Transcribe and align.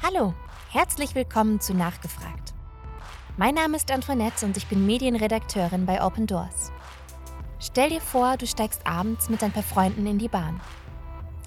Hallo, 0.00 0.32
herzlich 0.70 1.16
willkommen 1.16 1.60
zu 1.60 1.74
Nachgefragt. 1.74 2.54
Mein 3.36 3.56
Name 3.56 3.76
ist 3.76 3.90
Antoinette 3.90 4.46
und 4.46 4.56
ich 4.56 4.68
bin 4.68 4.86
Medienredakteurin 4.86 5.86
bei 5.86 6.00
Open 6.00 6.28
Doors. 6.28 6.70
Stell 7.58 7.90
dir 7.90 8.00
vor, 8.00 8.36
du 8.36 8.46
steigst 8.46 8.86
abends 8.86 9.28
mit 9.28 9.42
ein 9.42 9.50
paar 9.50 9.64
Freunden 9.64 10.06
in 10.06 10.18
die 10.18 10.28
Bahn. 10.28 10.60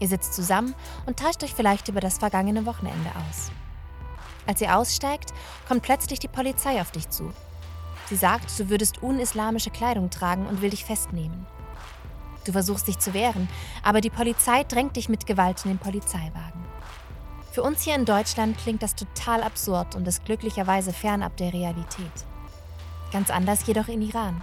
Ihr 0.01 0.09
sitzt 0.09 0.33
zusammen 0.33 0.75
und 1.05 1.17
tauscht 1.17 1.41
euch 1.45 1.53
vielleicht 1.53 1.87
über 1.87 2.01
das 2.01 2.17
vergangene 2.17 2.65
Wochenende 2.65 3.09
aus. 3.15 3.51
Als 4.45 4.59
ihr 4.59 4.77
aussteigt, 4.77 5.33
kommt 5.65 5.83
plötzlich 5.83 6.19
die 6.19 6.27
Polizei 6.27 6.81
auf 6.81 6.91
dich 6.91 7.09
zu. 7.09 7.31
Sie 8.09 8.17
sagt, 8.17 8.59
du 8.59 8.69
würdest 8.69 9.01
unislamische 9.01 9.69
Kleidung 9.69 10.09
tragen 10.09 10.45
und 10.45 10.61
will 10.61 10.71
dich 10.71 10.83
festnehmen. 10.83 11.47
Du 12.45 12.51
versuchst 12.51 12.89
dich 12.89 12.99
zu 12.99 13.13
wehren, 13.13 13.47
aber 13.81 14.01
die 14.01 14.09
Polizei 14.09 14.65
drängt 14.65 14.97
dich 14.97 15.07
mit 15.07 15.25
Gewalt 15.25 15.63
in 15.63 15.71
den 15.71 15.79
Polizeiwagen. 15.79 16.70
Für 17.51 17.63
uns 17.63 17.83
hier 17.83 17.95
in 17.95 18.05
Deutschland 18.05 18.57
klingt 18.57 18.81
das 18.81 18.95
total 18.95 19.43
absurd 19.43 19.95
und 19.95 20.07
ist 20.07 20.23
glücklicherweise 20.23 20.93
fernab 20.93 21.35
der 21.35 21.51
Realität. 21.51 22.25
Ganz 23.11 23.29
anders 23.29 23.67
jedoch 23.67 23.89
in 23.89 24.01
Iran. 24.01 24.41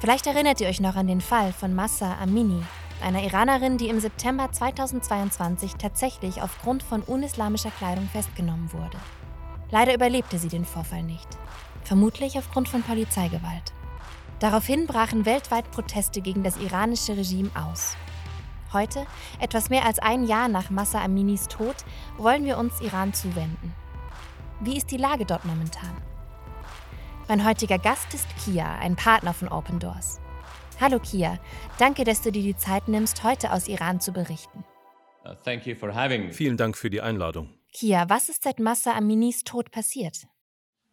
Vielleicht 0.00 0.26
erinnert 0.26 0.60
ihr 0.60 0.68
euch 0.68 0.80
noch 0.80 0.96
an 0.96 1.06
den 1.06 1.20
Fall 1.20 1.52
von 1.52 1.72
Massa 1.72 2.16
Amini, 2.20 2.62
einer 3.00 3.22
Iranerin, 3.22 3.78
die 3.78 3.88
im 3.88 4.00
September 4.00 4.50
2022 4.50 5.74
tatsächlich 5.74 6.42
aufgrund 6.42 6.82
von 6.82 7.02
unislamischer 7.02 7.70
Kleidung 7.70 8.08
festgenommen 8.08 8.72
wurde. 8.72 8.98
Leider 9.70 9.94
überlebte 9.94 10.38
sie 10.38 10.48
den 10.48 10.64
Vorfall 10.64 11.04
nicht, 11.04 11.28
vermutlich 11.84 12.36
aufgrund 12.38 12.68
von 12.68 12.82
Polizeigewalt. 12.82 13.72
Daraufhin 14.40 14.88
brachen 14.88 15.26
weltweit 15.26 15.70
Proteste 15.70 16.20
gegen 16.20 16.42
das 16.42 16.56
iranische 16.56 17.16
Regime 17.16 17.50
aus. 17.54 17.96
Heute, 18.74 19.06
etwas 19.40 19.70
mehr 19.70 19.86
als 19.86 20.00
ein 20.00 20.24
Jahr 20.24 20.48
nach 20.48 20.68
Massa 20.68 21.00
Aminis 21.00 21.46
Tod, 21.46 21.76
wollen 22.18 22.44
wir 22.44 22.58
uns 22.58 22.80
Iran 22.80 23.14
zuwenden. 23.14 23.72
Wie 24.60 24.76
ist 24.76 24.90
die 24.90 24.96
Lage 24.96 25.24
dort 25.24 25.44
momentan? 25.44 25.96
Mein 27.28 27.46
heutiger 27.46 27.78
Gast 27.78 28.12
ist 28.12 28.26
Kia, 28.44 28.74
ein 28.80 28.96
Partner 28.96 29.32
von 29.32 29.48
Open 29.48 29.78
Doors. 29.78 30.20
Hallo 30.80 30.98
Kia, 30.98 31.38
danke, 31.78 32.02
dass 32.02 32.20
du 32.20 32.32
dir 32.32 32.42
die 32.42 32.56
Zeit 32.56 32.88
nimmst, 32.88 33.22
heute 33.22 33.52
aus 33.52 33.68
Iran 33.68 34.00
zu 34.00 34.12
berichten. 34.12 34.64
Vielen 36.32 36.56
Dank 36.56 36.76
für 36.76 36.90
die 36.90 37.00
Einladung. 37.00 37.54
Kia, 37.72 38.06
was 38.08 38.28
ist 38.28 38.42
seit 38.42 38.58
Massa 38.58 38.92
Aminis 38.92 39.44
Tod 39.44 39.70
passiert? 39.70 40.26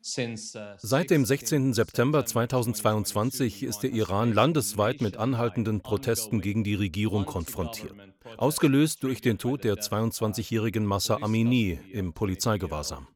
Seit 0.04 1.12
dem 1.12 1.26
16. 1.26 1.74
September 1.74 2.26
2022 2.26 3.62
ist 3.62 3.84
der 3.84 3.92
Iran 3.92 4.34
landesweit 4.34 5.00
mit 5.02 5.18
anhaltenden 5.18 5.82
Protesten 5.82 6.42
gegen 6.42 6.64
die 6.64 6.74
Regierung 6.74 7.26
konfrontiert, 7.26 7.94
ausgelöst 8.38 9.04
durch 9.04 9.22
den 9.22 9.38
Tod 9.38 9.64
der 9.64 9.76
22-jährigen 9.76 10.86
Massa 10.86 11.18
Amini 11.22 11.80
im 11.92 12.14
Polizeigewahrsam. 12.14 13.08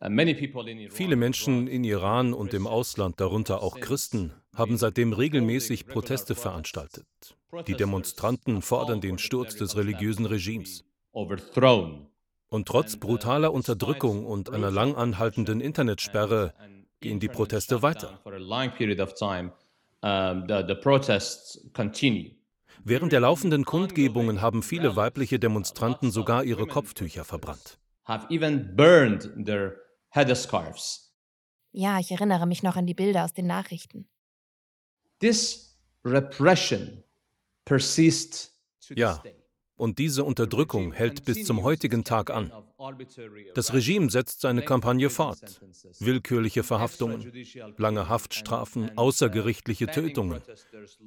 Uh, 0.00 0.10
Viele 0.90 1.16
Menschen 1.16 1.66
in 1.66 1.82
Iran 1.84 2.32
und 2.34 2.54
im 2.54 2.66
Ausland, 2.66 3.20
darunter 3.20 3.62
auch 3.62 3.80
Christen, 3.80 4.32
haben 4.54 4.76
seitdem 4.76 5.12
regelmäßig 5.12 5.86
Proteste 5.86 6.34
veranstaltet. 6.34 7.06
Die 7.66 7.74
Demonstranten 7.74 8.60
fordern 8.60 9.00
den 9.00 9.18
Sturz 9.18 9.56
des 9.56 9.76
religiösen 9.76 10.26
Regimes. 10.26 10.84
Und 12.50 12.66
trotz 12.66 12.96
brutaler 12.96 13.52
Unterdrückung 13.52 14.24
und 14.24 14.50
einer 14.50 14.70
lang 14.70 14.94
anhaltenden 14.94 15.60
Internetsperre 15.60 16.54
gehen 17.00 17.20
die 17.20 17.28
Proteste 17.28 17.82
weiter. 17.82 18.18
Während 22.84 23.12
der 23.12 23.20
laufenden 23.20 23.64
Kundgebungen 23.64 24.40
haben 24.40 24.62
viele 24.62 24.96
weibliche 24.96 25.38
Demonstranten 25.38 26.10
sogar 26.10 26.44
ihre 26.44 26.66
Kopftücher 26.66 27.24
verbrannt. 27.24 27.78
Ja, 31.72 31.98
ich 31.98 32.10
erinnere 32.10 32.46
mich 32.46 32.62
noch 32.62 32.76
an 32.76 32.86
die 32.86 32.94
Bilder 32.94 33.24
aus 33.24 33.34
den 33.34 33.46
Nachrichten. 33.46 34.08
Ja, 38.94 39.22
und 39.78 39.98
diese 39.98 40.24
Unterdrückung 40.24 40.92
hält 40.92 41.24
bis 41.24 41.44
zum 41.44 41.62
heutigen 41.62 42.04
Tag 42.04 42.30
an. 42.30 42.52
Das 43.54 43.72
Regime 43.72 44.08
setzt 44.08 44.40
seine 44.40 44.62
Kampagne 44.62 45.10
fort. 45.10 45.60
Willkürliche 45.98 46.62
Verhaftungen, 46.62 47.32
lange 47.76 48.08
Haftstrafen, 48.08 48.96
außergerichtliche 48.96 49.88
Tötungen 49.88 50.40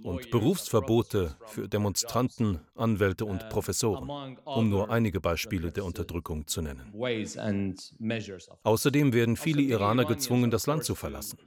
und 0.03 0.31
Berufsverbote 0.31 1.37
für 1.47 1.69
Demonstranten, 1.69 2.59
Anwälte 2.75 3.23
und 3.23 3.47
Professoren, 3.49 4.37
um 4.43 4.69
nur 4.69 4.89
einige 4.89 5.21
Beispiele 5.21 5.71
der 5.71 5.85
Unterdrückung 5.85 6.45
zu 6.45 6.61
nennen. 6.61 6.91
Außerdem 8.63 9.13
werden 9.13 9.37
viele 9.37 9.61
Iraner 9.61 10.05
gezwungen, 10.05 10.51
das 10.51 10.67
Land 10.67 10.83
zu 10.83 10.95
verlassen. 10.95 11.37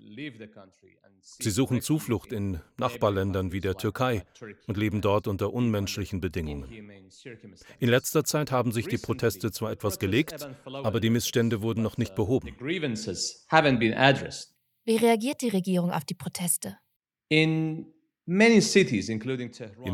Sie 1.25 1.51
suchen 1.51 1.81
Zuflucht 1.81 2.33
in 2.33 2.61
Nachbarländern 2.77 3.51
wie 3.51 3.61
der 3.61 3.77
Türkei 3.77 4.25
und 4.67 4.77
leben 4.77 5.01
dort 5.01 5.27
unter 5.27 5.55
unmenschlichen 5.55 6.21
Bedingungen. 6.21 6.71
In 7.79 7.89
letzter 7.89 8.25
Zeit 8.25 8.53
haben 8.53 8.73
sich 8.73 8.89
die 8.89 8.99
Proteste 8.99 9.51
zwar 9.51 9.73
etwas 9.73 9.99
gelegt, 9.99 10.13
aber 10.66 11.00
die 11.00 11.10
Missstände 11.10 11.62
wurden 11.62 11.82
noch 11.82 11.97
nicht 11.97 12.14
behoben. 12.14 12.48
Wie 14.86 14.97
reagiert 14.97 15.41
die 15.41 15.48
Regierung 15.48 15.91
auf 15.91 16.04
die 16.04 16.14
Proteste? 16.14 16.78
In 17.28 17.86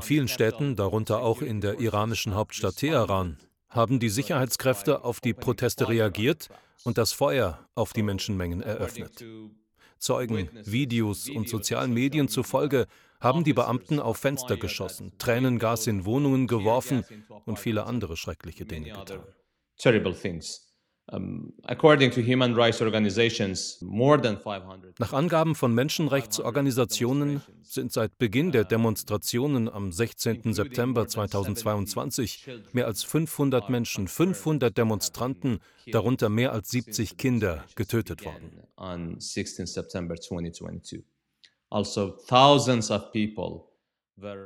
vielen 0.03 0.29
Städten, 0.29 0.77
darunter 0.77 1.23
auch 1.23 1.43
in 1.43 1.61
der 1.61 1.81
iranischen 1.81 2.35
Hauptstadt 2.35 2.77
Teheran, 2.77 3.39
haben 3.69 4.01
die 4.01 4.09
Sicherheitskräfte 4.09 5.05
auf 5.05 5.21
die 5.21 5.35
Proteste 5.35 5.89
reagiert 5.89 6.49
und 6.85 6.99
das 6.99 7.13
Feuer 7.13 7.69
auf 7.75 7.93
die 7.93 8.03
Menschenmengen 8.03 8.63
eröffnet. 8.63 9.25
Zeugen, 9.99 10.49
Videos 10.65 11.29
und 11.29 11.49
sozialen 11.49 11.93
Medien 11.93 12.29
zufolge 12.29 12.87
haben 13.21 13.45
die 13.45 13.53
Beamten 13.53 14.01
auf 14.01 14.17
Fenster 14.17 14.57
geschossen, 14.57 15.13
Tränengas 15.19 15.87
in 15.87 16.05
Wohnungen 16.05 16.47
geworfen 16.47 17.05
und 17.45 17.59
viele 17.59 17.85
andere 17.85 18.17
schreckliche 18.17 18.65
Dinge 18.65 18.91
getan. 18.93 19.23
Nach 24.99 25.13
Angaben 25.13 25.55
von 25.55 25.75
Menschenrechtsorganisationen 25.75 27.43
sind 27.63 27.93
seit 27.93 28.19
Beginn 28.19 28.53
der 28.53 28.65
Demonstrationen 28.65 29.69
am 29.69 29.91
16. 29.91 30.53
September 30.53 31.09
2022 31.09 32.47
mehr 32.73 32.87
als 32.87 33.03
500 33.05 33.71
Menschen, 33.71 34.07
500 34.07 34.77
Demonstranten, 34.77 35.61
darunter 35.91 36.29
mehr 36.29 36.53
als 36.53 36.69
70 36.71 37.17
Kinder, 37.17 37.65
getötet 37.75 38.25
worden. 38.25 38.63
Also 41.71 42.11
thousands 42.29 42.91
of 42.91 43.13
people 43.13 43.70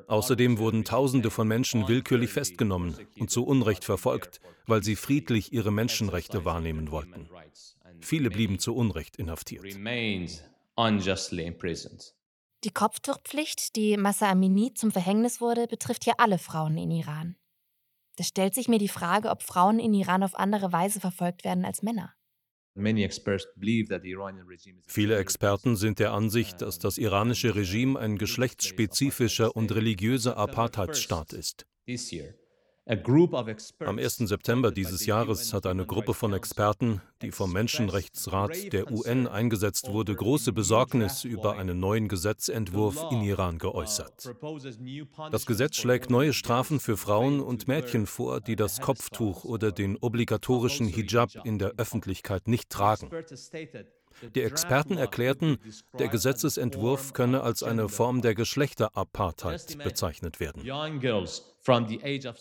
Außerdem 0.07 0.59
wurden 0.59 0.85
Tausende 0.85 1.31
von 1.31 1.49
Menschen 1.49 1.89
willkürlich 1.89 2.31
festgenommen 2.31 2.97
und 3.19 3.31
zu 3.31 3.45
Unrecht 3.45 3.85
verfolgt, 3.85 4.41
weil 4.67 4.83
sie 4.83 4.97
friedlich 4.97 5.53
ihre 5.53 5.71
Menschenrechte 5.71 6.45
wahrnehmen 6.45 6.91
wollten. 6.91 7.29
Viele 8.01 8.31
blieben 8.31 8.59
zu 8.59 8.75
Unrecht 8.75 9.17
inhaftiert. 9.17 9.65
Die 12.65 12.71
Kopftuchpflicht, 12.71 13.77
die 13.77 13.97
Massa 13.97 14.31
Amini 14.31 14.73
zum 14.75 14.91
Verhängnis 14.91 15.41
wurde, 15.41 15.67
betrifft 15.67 16.07
ja 16.07 16.15
alle 16.17 16.39
Frauen 16.39 16.79
in 16.79 16.91
Iran. 16.91 17.37
Da 18.17 18.25
stellt 18.25 18.55
sich 18.55 18.69
mir 18.69 18.79
die 18.79 18.89
Frage, 18.89 19.29
ob 19.31 19.43
Frauen 19.43 19.79
in 19.79 19.93
Iran 19.93 20.23
auf 20.23 20.35
andere 20.35 20.73
Weise 20.73 21.01
verfolgt 21.01 21.45
werden 21.45 21.65
als 21.65 21.83
Männer. 21.83 22.15
Viele 24.87 25.17
Experten 25.19 25.77
sind 25.77 25.99
der 26.01 26.13
Ansicht, 26.13 26.61
dass 26.61 26.79
das 26.79 26.99
iranische 26.99 27.55
Regime 27.55 27.99
ein 27.99 28.19
geschlechtsspezifischer 28.19 29.55
und 29.55 29.73
religiöser 29.75 30.37
Apartheidsstaat 30.37 31.33
ist. 31.33 31.67
Am 32.87 33.99
1. 33.99 34.17
September 34.17 34.71
dieses 34.71 35.07
Jahres 35.07 35.55
hat 35.55 35.65
eine 35.65 35.87
Gruppe 35.87 36.13
von 36.13 36.35
Experten, 36.35 37.01
die 37.23 37.31
vom 37.31 37.51
Menschenrechtsrat 37.51 38.75
der 38.75 38.93
UN 38.93 39.27
eingesetzt 39.27 39.89
wurde, 39.91 40.15
große 40.15 40.53
Besorgnis 40.53 41.25
über 41.25 41.57
einen 41.57 41.81
neuen 41.81 42.09
Gesetzentwurf 42.09 43.07
in 43.11 43.23
Iran 43.23 43.57
geäußert. 43.57 44.35
Das 45.33 45.47
Gesetz 45.47 45.77
schlägt 45.77 46.11
neue 46.11 46.35
Strafen 46.35 46.79
für 46.79 46.99
Frauen 46.99 47.41
und 47.41 47.69
Mädchen 47.69 48.07
vor, 48.07 48.43
die 48.43 48.57
das 48.57 48.83
Kopftuch 48.83 49.45
oder 49.45 49.73
den 49.73 49.97
obligatorischen 49.97 50.87
Hijab 50.87 51.31
in 51.45 51.59
der 51.59 51.73
Öffentlichkeit 51.79 52.49
nicht 52.49 52.69
tragen. 52.69 53.09
Die 54.35 54.43
Experten 54.43 54.97
erklärten, 54.97 55.59
der 55.99 56.09
Gesetzesentwurf 56.09 57.13
könne 57.13 57.43
als 57.43 57.63
eine 57.63 57.89
Form 57.89 58.23
der 58.23 58.35
Geschlechterapartheid 58.35 59.79
bezeichnet 59.79 60.41
werden. 60.41 60.63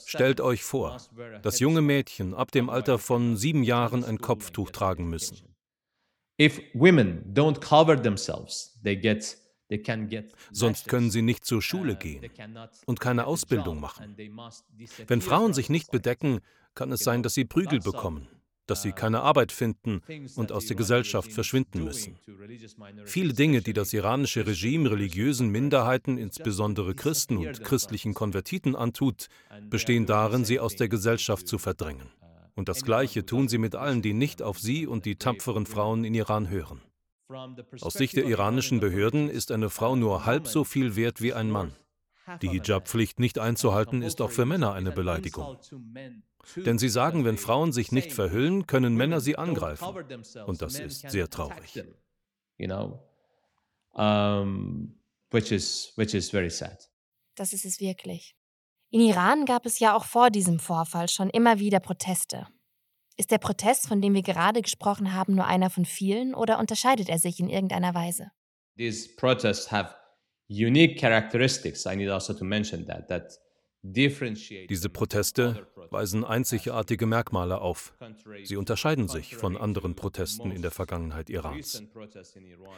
Stellt 0.06 0.42
euch 0.42 0.64
vor, 0.64 0.98
dass 1.42 1.60
junge 1.60 1.81
Mädchen 1.81 2.34
ab 2.34 2.52
dem 2.52 2.70
Alter 2.70 3.00
von 3.00 3.38
sieben 3.38 3.64
Jahren 3.64 4.04
ein 4.04 4.20
Kopftuch 4.20 4.72
tragen 4.72 5.10
müssen. 5.10 5.54
Sonst 10.52 10.88
können 10.88 11.12
sie 11.12 11.22
nicht 11.22 11.46
zur 11.46 11.62
Schule 11.62 11.94
uh, 11.94 11.98
gehen 11.98 12.30
und 12.86 13.00
keine 13.00 13.25
Ausbildung 13.25 13.80
machen. 13.80 14.16
Wenn 15.08 15.22
Frauen 15.22 15.54
sich 15.54 15.70
nicht 15.70 15.92
bedecken, 15.92 16.40
kann 16.75 16.92
es 16.92 17.02
sein, 17.02 17.24
dass 17.24 17.34
sie 17.34 17.46
Prügel 17.46 17.80
bekommen, 17.80 18.28
dass 18.65 18.81
sie 18.81 18.92
keine 18.92 19.21
Arbeit 19.21 19.51
finden 19.51 20.01
und 20.36 20.51
aus 20.51 20.65
der 20.68 20.75
Gesellschaft 20.75 21.31
verschwinden 21.31 21.83
müssen. 21.83 22.18
Viele 23.06 23.33
Dinge, 23.33 23.62
die 23.62 23.74
das 23.74 23.94
iranische 23.94 24.45
Regime 24.48 24.92
religiösen 24.92 25.50
Minderheiten, 25.50 26.18
insbesondere 26.18 26.95
Christen 26.95 27.38
und 27.38 27.63
christlichen 27.63 28.13
Konvertiten 28.13 28.75
antut, 28.75 29.27
bestehen 29.69 30.06
darin, 30.06 30.45
sie 30.45 30.60
aus 30.60 30.75
der 30.75 30.89
Gesellschaft 30.89 31.48
zu 31.48 31.57
verdrängen. 31.57 32.10
Und 32.56 32.69
das 32.69 32.83
Gleiche 32.83 33.25
tun 33.25 33.48
sie 33.48 33.57
mit 33.57 33.75
allen, 33.75 34.01
die 34.01 34.13
nicht 34.13 34.42
auf 34.42 34.60
sie 34.60 34.86
und 34.86 35.06
die 35.06 35.15
tapferen 35.15 35.65
Frauen 35.65 36.04
in 36.04 36.13
Iran 36.13 36.50
hören. 36.50 36.81
Aus 37.81 37.94
Sicht 37.94 38.15
der 38.15 38.25
iranischen 38.25 38.80
Behörden 38.80 39.30
ist 39.30 39.51
eine 39.51 39.69
Frau 39.69 39.95
nur 39.95 40.25
halb 40.25 40.48
so 40.48 40.63
viel 40.63 40.95
wert 40.95 41.21
wie 41.21 41.33
ein 41.33 41.50
Mann. 41.50 41.74
Die 42.42 42.50
Hijab-Pflicht 42.50 43.19
nicht 43.19 43.39
einzuhalten 43.39 44.01
ist 44.01 44.21
auch 44.21 44.31
für 44.31 44.45
Männer 44.45 44.74
eine 44.74 44.92
Beleidigung. 44.92 45.57
Denn 46.56 46.78
sie 46.78 46.90
sagen, 46.90 47.25
wenn 47.25 47.38
Frauen 47.38 47.72
sich 47.72 47.92
nicht 47.92 48.12
verhüllen, 48.12 48.68
können 48.68 48.95
Männer 48.95 49.22
sie 49.22 49.38
angreifen. 49.38 49.86
Und 50.45 50.62
das 50.62 50.80
ist 50.80 51.10
sehr 51.10 51.30
traurig. 51.30 51.84
Das 57.36 57.54
ist 57.54 57.66
es 57.66 57.80
wirklich. 57.80 58.36
In 58.90 59.01
Iran 59.01 59.45
gab 59.45 59.66
es 59.66 59.80
ja 59.80 59.95
auch 59.95 60.06
vor 60.06 60.30
diesem 60.30 60.60
Vorfall 60.60 61.10
schon 61.10 61.30
immer 61.30 61.60
wieder 61.60 61.80
Proteste. 61.80 62.48
Ist 63.16 63.31
der 63.31 63.38
Protest, 63.38 63.88
von 63.88 64.01
dem 64.01 64.13
wir 64.13 64.22
gerade 64.22 64.62
gesprochen 64.62 65.13
haben, 65.13 65.36
nur 65.36 65.46
einer 65.46 65.69
von 65.69 65.86
vielen 65.86 66.36
oder 66.36 66.60
unterscheidet 66.60 67.10
er 67.10 67.19
sich 67.19 67.39
in 67.39 67.50
irgendeiner 67.50 67.94
Weise? 67.94 68.31
These 68.78 69.16
protests 69.16 69.72
have 69.72 69.96
unique 70.48 71.00
characteristics. 71.00 71.86
I 71.86 71.96
need 71.96 72.10
also 72.10 72.34
to 72.34 72.44
mention 72.44 72.86
that 72.88 73.07
that 73.07 73.39
diese 73.83 74.89
Proteste 74.89 75.68
weisen 75.91 76.24
einzigartige 76.24 77.06
Merkmale 77.06 77.59
auf. 77.59 77.94
Sie 78.44 78.56
unterscheiden 78.56 79.09
sich 79.09 79.35
von 79.35 79.57
anderen 79.57 79.95
Protesten 79.95 80.51
in 80.51 80.62
der 80.62 80.71
Vergangenheit 80.71 81.30
Irans. 81.30 81.83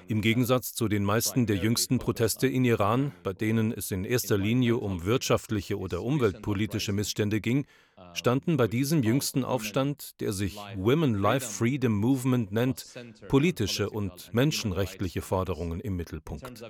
Im 0.07 0.21
Gegensatz 0.21 0.73
zu 0.73 0.87
den 0.87 1.03
meisten 1.03 1.45
der 1.45 1.57
jüngsten 1.57 1.99
Proteste 1.99 2.47
in 2.47 2.65
Iran, 2.65 3.11
bei 3.23 3.33
denen 3.33 3.71
es 3.71 3.91
in 3.91 4.03
erster 4.03 4.37
Linie 4.37 4.77
um 4.77 5.05
wirtschaftliche 5.05 5.77
oder 5.77 6.01
umweltpolitische 6.01 6.91
Missstände 6.91 7.39
ging, 7.39 7.67
standen 8.13 8.57
bei 8.57 8.67
diesem 8.67 9.03
jüngsten 9.03 9.43
Aufstand, 9.43 10.19
der 10.19 10.33
sich 10.33 10.57
Women 10.75 11.15
Life 11.15 11.47
Freedom 11.47 11.93
Movement 11.93 12.51
nennt, 12.51 12.85
politische 13.27 13.89
und 13.89 14.33
menschenrechtliche 14.33 15.21
Forderungen 15.21 15.79
im 15.79 15.95
Mittelpunkt. 15.95 16.63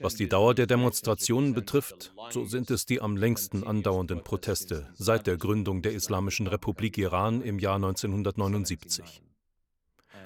Was 0.00 0.14
die 0.14 0.28
Dauer 0.28 0.54
der 0.54 0.66
Demonstrationen 0.66 1.54
betrifft, 1.54 2.12
so 2.30 2.44
sind 2.44 2.70
es 2.70 2.86
die 2.86 3.00
am 3.00 3.16
längsten 3.16 3.64
andauernden 3.64 4.22
Proteste 4.22 4.88
seit 4.94 5.26
der 5.26 5.36
Gründung 5.36 5.82
der 5.82 5.92
Islamischen 5.92 6.46
Republik 6.46 6.98
Iran 6.98 7.42
im 7.42 7.58
Jahr 7.58 7.76
1979. 7.76 9.22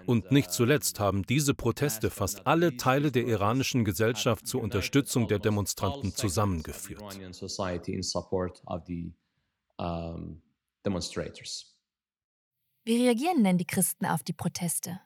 Und 0.06 0.30
nicht 0.30 0.52
zuletzt 0.52 1.00
haben 1.00 1.24
diese 1.24 1.52
Proteste 1.52 2.10
fast 2.10 2.46
alle 2.46 2.76
Teile 2.76 3.10
der 3.10 3.26
iranischen 3.26 3.84
Gesellschaft 3.84 4.46
zur 4.46 4.62
Unterstützung 4.62 5.26
der 5.26 5.40
Demonstranten 5.40 6.14
zusammengeführt 6.14 7.02
um, 9.78 10.42
demonstrators. 10.84 11.76
Wie 12.84 13.02
reagieren 13.02 13.42
denn 13.42 13.58
die 13.58 13.66
Christen 13.66 14.06
auf 14.06 14.22
die 14.22 14.32
Proteste? 14.32 15.00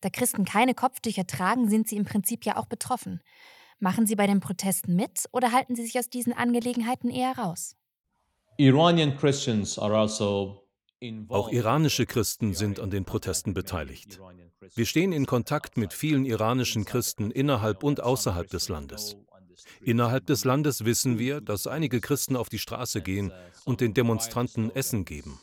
Da 0.00 0.10
Christen 0.10 0.44
keine 0.44 0.74
Kopftücher 0.74 1.26
tragen, 1.26 1.68
sind 1.68 1.88
sie 1.88 1.96
im 1.96 2.04
Prinzip 2.04 2.44
ja 2.44 2.56
auch 2.56 2.66
betroffen. 2.66 3.22
Machen 3.78 4.06
sie 4.06 4.16
bei 4.16 4.26
den 4.26 4.40
Protesten 4.40 4.96
mit 4.96 5.26
oder 5.32 5.52
halten 5.52 5.76
sie 5.76 5.84
sich 5.84 5.98
aus 5.98 6.08
diesen 6.08 6.32
Angelegenheiten 6.32 7.10
eher 7.10 7.36
raus? 7.38 7.76
Iranian 8.58 9.16
Christians 9.16 9.78
are 9.78 9.96
also 9.96 10.66
auch 11.28 11.50
iranische 11.50 12.06
Christen 12.06 12.54
sind 12.54 12.80
an 12.80 12.90
den 12.90 13.04
Protesten 13.04 13.52
beteiligt. 13.52 14.18
Wir 14.74 14.86
stehen 14.86 15.12
in 15.12 15.26
Kontakt 15.26 15.76
mit 15.76 15.92
vielen 15.92 16.24
iranischen 16.24 16.86
Christen 16.86 17.30
innerhalb 17.30 17.82
und 17.82 18.02
außerhalb 18.02 18.48
des 18.48 18.68
Landes. 18.68 19.16
Innerhalb 19.82 20.26
des 20.26 20.44
Landes 20.44 20.84
wissen 20.84 21.18
wir, 21.18 21.40
dass 21.40 21.66
einige 21.66 22.00
Christen 22.00 22.36
auf 22.36 22.48
die 22.48 22.58
Straße 22.58 23.02
gehen 23.02 23.32
und 23.64 23.80
den 23.80 23.94
Demonstranten 23.94 24.70
Essen 24.74 25.04
geben. 25.04 25.38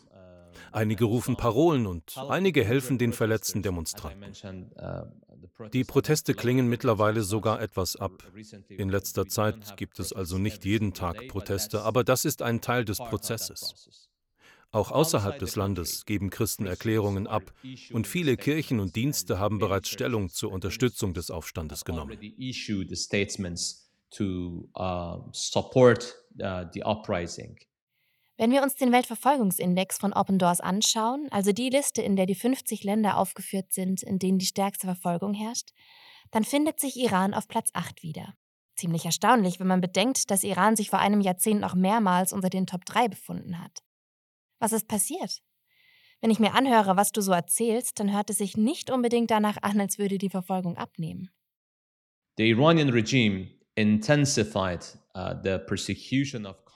Einige 0.71 1.05
rufen 1.05 1.37
Parolen 1.37 1.85
und 1.85 2.17
einige 2.17 2.63
helfen 2.63 2.97
den 2.97 3.13
verletzten 3.13 3.61
Demonstranten. 3.61 4.71
Die 5.71 5.83
Proteste 5.83 6.33
klingen 6.33 6.67
mittlerweile 6.67 7.21
sogar 7.21 7.61
etwas 7.61 7.95
ab. 7.95 8.23
In 8.69 8.89
letzter 8.89 9.27
Zeit 9.27 9.77
gibt 9.77 9.99
es 9.99 10.13
also 10.13 10.39
nicht 10.39 10.65
jeden 10.65 10.93
Tag 10.93 11.27
Proteste, 11.27 11.83
aber 11.83 12.03
das 12.03 12.25
ist 12.25 12.41
ein 12.41 12.59
Teil 12.59 12.85
des 12.85 12.97
Prozesses. 12.97 14.09
Auch 14.71 14.89
außerhalb 14.89 15.37
des 15.37 15.55
Landes 15.55 16.05
geben 16.05 16.31
Christen 16.31 16.65
Erklärungen 16.65 17.27
ab 17.27 17.53
und 17.91 18.07
viele 18.07 18.35
Kirchen 18.37 18.79
und 18.79 18.95
Dienste 18.95 19.37
haben 19.37 19.59
bereits 19.59 19.89
Stellung 19.89 20.29
zur 20.29 20.51
Unterstützung 20.51 21.13
des 21.13 21.29
Aufstandes 21.29 21.85
genommen 21.85 22.17
to 24.13 24.69
uh, 24.75 25.19
support 25.31 26.15
uh, 26.41 26.65
the 26.73 26.83
uprising. 26.83 27.57
Wenn 28.37 28.51
wir 28.51 28.63
uns 28.63 28.75
den 28.75 28.91
Weltverfolgungsindex 28.91 29.97
von 29.99 30.11
Open 30.13 30.39
Doors 30.39 30.59
anschauen, 30.59 31.27
also 31.31 31.51
die 31.51 31.69
Liste, 31.69 32.01
in 32.01 32.15
der 32.15 32.25
die 32.25 32.35
50 32.35 32.83
Länder 32.83 33.17
aufgeführt 33.17 33.71
sind, 33.71 34.01
in 34.01 34.17
denen 34.17 34.39
die 34.39 34.45
stärkste 34.45 34.87
Verfolgung 34.87 35.33
herrscht, 35.33 35.69
dann 36.31 36.43
findet 36.43 36.79
sich 36.79 36.97
Iran 36.97 37.35
auf 37.35 37.47
Platz 37.47 37.69
8 37.73 38.01
wieder. 38.01 38.33
Ziemlich 38.75 39.05
erstaunlich, 39.05 39.59
wenn 39.59 39.67
man 39.67 39.81
bedenkt, 39.81 40.31
dass 40.31 40.43
Iran 40.43 40.75
sich 40.75 40.89
vor 40.89 40.97
einem 40.97 41.21
Jahrzehnt 41.21 41.61
noch 41.61 41.75
mehrmals 41.75 42.33
unter 42.33 42.49
den 42.49 42.65
Top 42.65 42.85
3 42.85 43.07
befunden 43.07 43.59
hat. 43.59 43.83
Was 44.57 44.71
ist 44.71 44.87
passiert? 44.87 45.43
Wenn 46.19 46.31
ich 46.31 46.39
mir 46.39 46.55
anhöre, 46.55 46.97
was 46.97 47.11
du 47.11 47.21
so 47.21 47.33
erzählst, 47.33 47.99
dann 47.99 48.11
hört 48.11 48.31
es 48.31 48.37
sich 48.37 48.57
nicht 48.57 48.89
unbedingt 48.89 49.29
danach 49.29 49.57
an, 49.61 49.79
als 49.79 49.99
würde 49.99 50.17
die 50.17 50.29
Verfolgung 50.29 50.75
abnehmen. 50.77 51.29
The 52.37 52.49
Iranian 52.49 52.89
regime 52.89 53.49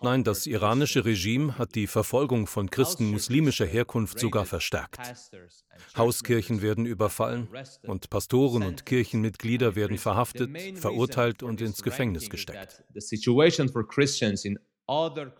Nein, 0.02 0.24
das 0.24 0.46
iranische 0.46 1.06
Regime 1.06 1.58
hat 1.58 1.74
die 1.74 1.88
Verfolgung 1.88 2.46
von 2.46 2.70
Christen 2.70 3.10
muslimischer 3.10 3.66
Herkunft 3.66 4.20
sogar 4.20 4.46
verstärkt. 4.46 5.00
Hauskirchen 5.96 6.62
werden 6.62 6.86
überfallen 6.86 7.48
und 7.84 8.10
Pastoren 8.10 8.64
und 8.64 8.86
Kirchenmitglieder 8.86 9.76
werden 9.76 9.98
verhaftet, 9.98 10.52
verurteilt 10.80 11.42
und 11.44 11.62
ins 11.62 11.82
Gefängnis 11.82 12.30
gesteckt. 12.30 12.84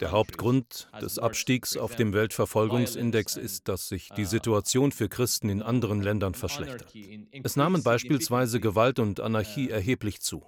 Der 0.02 0.12
Hauptgrund 0.12 0.90
des 1.02 1.20
Abstiegs 1.20 1.78
auf 1.78 1.96
dem 1.96 2.14
Weltverfolgungsindex 2.14 3.38
ist, 3.38 3.70
dass 3.70 3.88
sich 3.88 4.10
die 4.18 4.24
uh, 4.24 4.28
Situation 4.28 4.92
für 4.92 5.08
Christen 5.08 5.48
in 5.48 5.62
anderen 5.62 6.02
Ländern 6.02 6.34
verschlechtert. 6.34 6.94
Es 7.44 7.56
nahmen 7.56 7.82
beispielsweise 7.82 8.60
Gewalt 8.60 9.00
und 9.00 9.22
Anarchie 9.22 9.70
uh, 9.70 9.72
erheblich 9.72 10.20
zu. 10.20 10.44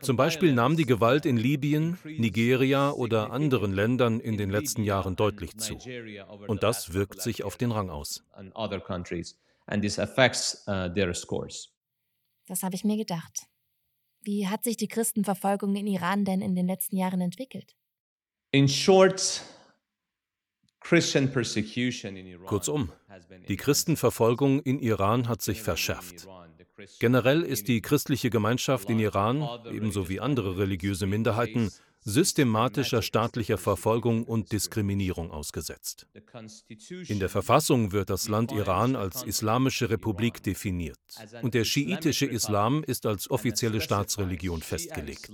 Zum 0.00 0.16
Beispiel 0.16 0.52
nahm 0.52 0.76
die 0.76 0.86
Gewalt 0.86 1.26
in 1.26 1.36
Libyen, 1.36 1.98
Nigeria 2.04 2.90
oder 2.92 3.30
anderen 3.30 3.72
Ländern 3.72 4.20
in 4.20 4.36
den 4.36 4.50
letzten 4.50 4.84
Jahren 4.84 5.16
deutlich 5.16 5.56
zu. 5.58 5.78
Und 6.46 6.62
das 6.62 6.92
wirkt 6.92 7.20
sich 7.20 7.44
auf 7.44 7.56
den 7.56 7.70
Rang 7.70 7.90
aus. 7.90 8.24
Das 12.46 12.62
habe 12.62 12.74
ich 12.74 12.84
mir 12.84 12.96
gedacht. 12.96 13.46
Wie 14.22 14.48
hat 14.48 14.64
sich 14.64 14.76
die 14.76 14.88
Christenverfolgung 14.88 15.74
in 15.76 15.86
Iran 15.86 16.24
denn 16.24 16.42
in 16.42 16.54
den 16.54 16.66
letzten 16.66 16.96
Jahren 16.96 17.20
entwickelt? 17.20 17.74
In 18.50 18.68
short, 18.68 19.42
Kurzum, 22.46 22.92
die 23.48 23.56
Christenverfolgung 23.56 24.60
in 24.60 24.78
Iran 24.80 25.28
hat 25.28 25.42
sich 25.42 25.62
verschärft. 25.62 26.26
Generell 26.98 27.42
ist 27.42 27.68
die 27.68 27.80
christliche 27.80 28.30
Gemeinschaft 28.30 28.90
in 28.90 28.98
Iran, 28.98 29.46
ebenso 29.70 30.08
wie 30.08 30.20
andere 30.20 30.58
religiöse 30.58 31.06
Minderheiten, 31.06 31.70
systematischer 32.02 33.02
staatlicher 33.02 33.58
Verfolgung 33.58 34.24
und 34.24 34.52
Diskriminierung 34.52 35.30
ausgesetzt. 35.30 36.06
In 37.08 37.20
der 37.20 37.28
Verfassung 37.28 37.92
wird 37.92 38.10
das 38.10 38.28
Land 38.28 38.52
Iran 38.52 38.96
als 38.96 39.22
Islamische 39.22 39.90
Republik 39.90 40.42
definiert 40.42 40.98
und 41.42 41.54
der 41.54 41.64
schiitische 41.64 42.26
Islam 42.26 42.82
ist 42.84 43.06
als 43.06 43.30
offizielle 43.30 43.80
Staatsreligion 43.80 44.62
festgelegt. 44.62 45.30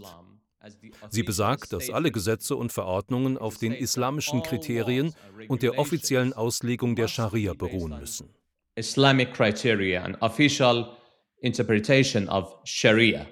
Sie 1.11 1.23
besagt, 1.23 1.73
dass 1.73 1.91
alle 1.91 2.11
Gesetze 2.11 2.57
und 2.57 2.73
Verordnungen 2.73 3.39
auf 3.39 3.59
den 3.59 3.73
islamischen 3.73 4.43
Kriterien 4.43 5.15
und 5.47 5.63
der 5.63 5.79
offiziellen 5.79 6.33
Auslegung 6.33 6.97
der 6.97 7.07
Scharia 7.07 7.55
beruhen 7.55 7.97
müssen. 8.01 8.35
Islamic 8.75 9.33
criteria 9.33 10.03
and 10.03 10.21
official 10.21 10.97
interpretation 11.41 12.29
of 12.29 12.57
Sharia. 12.65 13.27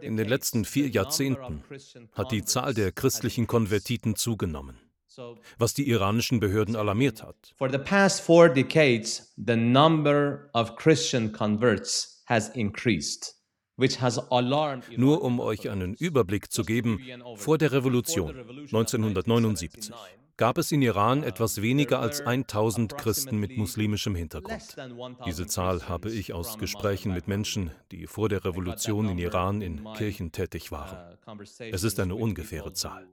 In 0.00 0.16
den 0.16 0.28
letzten 0.28 0.64
vier 0.66 0.88
Jahrzehnten 0.88 1.62
hat 2.12 2.30
die 2.30 2.44
Zahl 2.44 2.74
der 2.74 2.92
christlichen 2.92 3.46
Konvertiten 3.46 4.16
zugenommen, 4.16 4.78
was 5.58 5.72
die 5.72 5.88
iranischen 5.88 6.38
Behörden 6.38 6.76
alarmiert 6.76 7.22
hat. 7.22 7.54
Nur 14.96 15.22
um 15.22 15.40
euch 15.40 15.70
einen 15.70 15.94
Überblick 15.94 16.52
zu 16.52 16.64
geben, 16.64 17.00
vor 17.36 17.56
der 17.56 17.72
Revolution 17.72 18.36
1979 18.36 19.90
gab 20.38 20.56
es 20.56 20.70
in 20.70 20.80
Iran 20.82 21.24
etwas 21.24 21.60
weniger 21.60 21.98
als 21.98 22.20
1000 22.20 22.96
Christen 22.96 23.38
mit 23.38 23.56
muslimischem 23.58 24.14
Hintergrund. 24.14 24.76
Diese 25.26 25.46
Zahl 25.46 25.88
habe 25.88 26.10
ich 26.10 26.32
aus 26.32 26.58
Gesprächen 26.58 27.12
mit 27.12 27.26
Menschen, 27.26 27.72
die 27.90 28.06
vor 28.06 28.28
der 28.28 28.44
Revolution 28.44 29.08
in 29.08 29.18
Iran 29.18 29.60
in 29.60 29.84
Kirchen 29.94 30.30
tätig 30.30 30.70
waren. 30.70 31.18
Es 31.58 31.82
ist 31.82 31.98
eine 31.98 32.14
ungefähre 32.14 32.72
Zahl. 32.72 33.06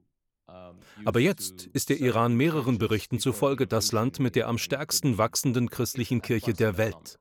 Aber 1.03 1.19
jetzt 1.19 1.65
ist 1.73 1.89
der 1.89 1.99
Iran 1.99 2.35
mehreren 2.35 2.77
Berichten 2.77 3.19
zufolge 3.19 3.65
das 3.65 3.91
Land 3.91 4.19
mit 4.19 4.35
der 4.35 4.47
am 4.47 4.59
stärksten 4.59 5.17
wachsenden 5.17 5.69
christlichen 5.69 6.21
Kirche 6.21 6.53
der 6.53 6.77
Welt. 6.77 7.19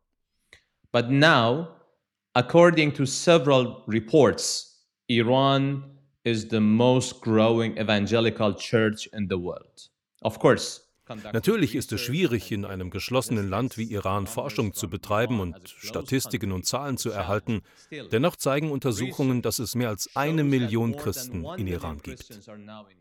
But 0.93 1.11
now, 1.11 1.69
according 2.35 2.93
to 2.95 3.07
several 3.07 3.83
reports, 3.89 4.87
Iran 5.09 5.99
is 6.25 6.47
the 6.51 6.61
most 6.61 7.23
growing 7.23 7.77
evangelical 7.79 8.55
church 8.55 9.09
in 9.13 9.29
the 9.29 9.37
world. 9.37 9.91
Of 10.21 10.39
course, 10.39 10.85
Natürlich 11.33 11.75
ist 11.75 11.93
es 11.93 12.01
schwierig, 12.01 12.51
in 12.51 12.65
einem 12.65 12.89
geschlossenen 12.89 13.51
Land 13.51 13.77
wie 13.77 13.85
Iran 13.93 14.27
Forschung 14.27 14.73
zu 14.73 14.89
betreiben 14.89 15.39
und 15.39 15.69
Statistiken 15.69 16.51
und 16.51 16.65
Zahlen 16.65 16.97
zu 16.97 17.11
erhalten. 17.11 17.61
Dennoch 18.11 18.37
zeigen 18.37 18.71
Untersuchungen, 18.71 19.43
dass 19.43 19.59
es 19.59 19.75
mehr 19.75 19.91
als 19.91 20.17
eine 20.17 20.45
Million 20.45 20.97
Christen 20.97 21.45
in 21.59 21.67
Iran 21.67 21.99
gibt. 21.99 22.41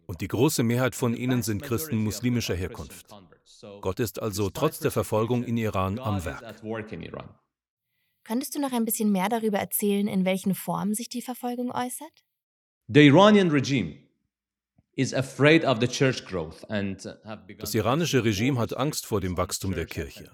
Und 0.05 0.19
die 0.19 0.27
große 0.27 0.63
Mehrheit 0.63 0.95
von 0.95 1.13
ihnen 1.13 1.43
sind 1.43 1.63
Christen 1.63 1.97
muslimischer 1.97 2.55
Herkunft. 2.55 3.07
Gott 3.79 4.01
ist 4.01 4.21
also 4.21 4.49
trotz 4.49 4.79
der 4.79 4.91
Verfolgung 4.91 5.43
in 5.43 5.55
Iran 5.55 5.97
am 5.97 6.25
Werk. 6.25 6.43
Könntest 8.25 8.55
du 8.55 8.59
noch 8.59 8.73
ein 8.73 8.85
bisschen 8.85 9.11
mehr 9.11 9.29
darüber 9.29 9.59
erzählen, 9.59 10.07
in 10.07 10.25
welchen 10.25 10.55
Formen 10.55 10.93
sich 10.93 11.07
die 11.07 11.21
Verfolgung 11.21 11.71
äußert? 11.71 12.23
The 12.87 13.07
Iranian 13.07 13.49
regime 13.49 14.02
das 14.95 15.13
iranische 17.73 18.23
Regime 18.23 18.59
hat 18.59 18.77
Angst 18.77 19.05
vor 19.05 19.21
dem 19.21 19.37
Wachstum 19.37 19.73
der 19.73 19.85
Kirche 19.85 20.29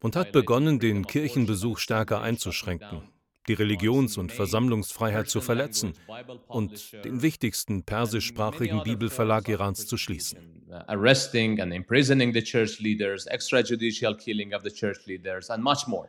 und 0.00 0.16
hat 0.16 0.32
begonnen, 0.32 0.78
den 0.78 1.06
Kirchenbesuch 1.06 1.78
stärker 1.78 2.20
einzuschränken, 2.20 3.08
die 3.48 3.54
Religions- 3.54 4.18
und 4.18 4.32
Versammlungsfreiheit 4.32 5.28
zu 5.28 5.40
verletzen 5.40 5.94
und 6.46 6.92
den 7.04 7.22
wichtigsten 7.22 7.84
persischsprachigen 7.84 8.82
Bibelverlag 8.82 9.48
Irans 9.48 9.86
zu 9.86 9.96
schließen. 9.96 10.62
Uh, 10.68 10.76
arresting 10.86 11.60
and 11.60 11.74
imprisoning 11.74 12.32
the 12.32 12.42
church 12.42 12.80
leaders, 12.80 13.26
extrajudicial 13.26 14.16
killing 14.16 14.54
of 14.54 14.62
the 14.62 14.70
church 14.70 15.04
leaders 15.06 15.50
and 15.50 15.62
much 15.62 15.86
more. 15.86 16.08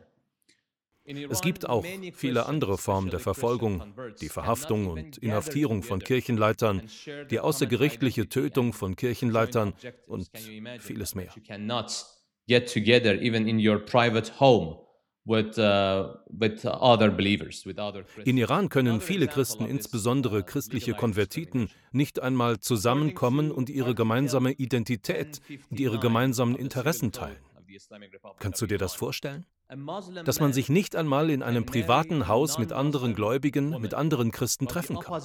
Es 1.06 1.42
gibt 1.42 1.68
auch 1.68 1.84
viele 2.14 2.46
andere 2.46 2.78
Formen 2.78 3.10
der 3.10 3.20
Verfolgung, 3.20 3.94
die 4.20 4.30
Verhaftung 4.30 4.86
und 4.86 5.18
Inhaftierung 5.18 5.82
von 5.82 6.00
Kirchenleitern, 6.00 6.88
die 7.30 7.40
außergerichtliche 7.40 8.28
Tötung 8.28 8.72
von 8.72 8.96
Kirchenleitern 8.96 9.74
und 10.06 10.30
vieles 10.80 11.14
mehr. 11.14 11.28
In 18.24 18.36
Iran 18.36 18.68
können 18.68 19.00
viele 19.00 19.26
Christen, 19.26 19.66
insbesondere 19.66 20.42
christliche 20.42 20.92
Konvertiten, 20.92 21.70
nicht 21.92 22.20
einmal 22.20 22.60
zusammenkommen 22.60 23.50
und 23.50 23.70
ihre 23.70 23.94
gemeinsame 23.94 24.52
Identität 24.52 25.40
und 25.70 25.80
ihre 25.80 25.98
gemeinsamen 25.98 26.56
Interessen 26.56 27.12
teilen. 27.12 27.38
Kannst 28.38 28.60
du 28.62 28.66
dir 28.66 28.78
das 28.78 28.94
vorstellen? 28.94 29.46
Dass 30.24 30.40
man 30.40 30.52
sich 30.52 30.68
nicht 30.68 30.94
einmal 30.96 31.30
in 31.30 31.42
einem 31.42 31.66
privaten 31.66 32.28
Haus 32.28 32.58
mit 32.58 32.72
anderen 32.72 33.14
Gläubigen, 33.14 33.80
mit 33.80 33.94
anderen 33.94 34.30
Christen 34.30 34.68
treffen 34.68 34.98
kann. 35.00 35.20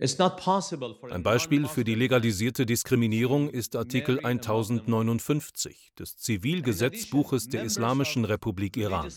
Ein 0.00 1.22
Beispiel 1.22 1.68
für 1.68 1.84
die 1.84 1.94
legalisierte 1.94 2.66
Diskriminierung 2.66 3.48
ist 3.48 3.76
Artikel 3.76 4.18
1059 4.24 5.92
des 5.96 6.16
Zivilgesetzbuches 6.16 7.46
der 7.46 7.62
Islamischen 7.62 8.24
Republik 8.24 8.76
Iran. 8.76 9.08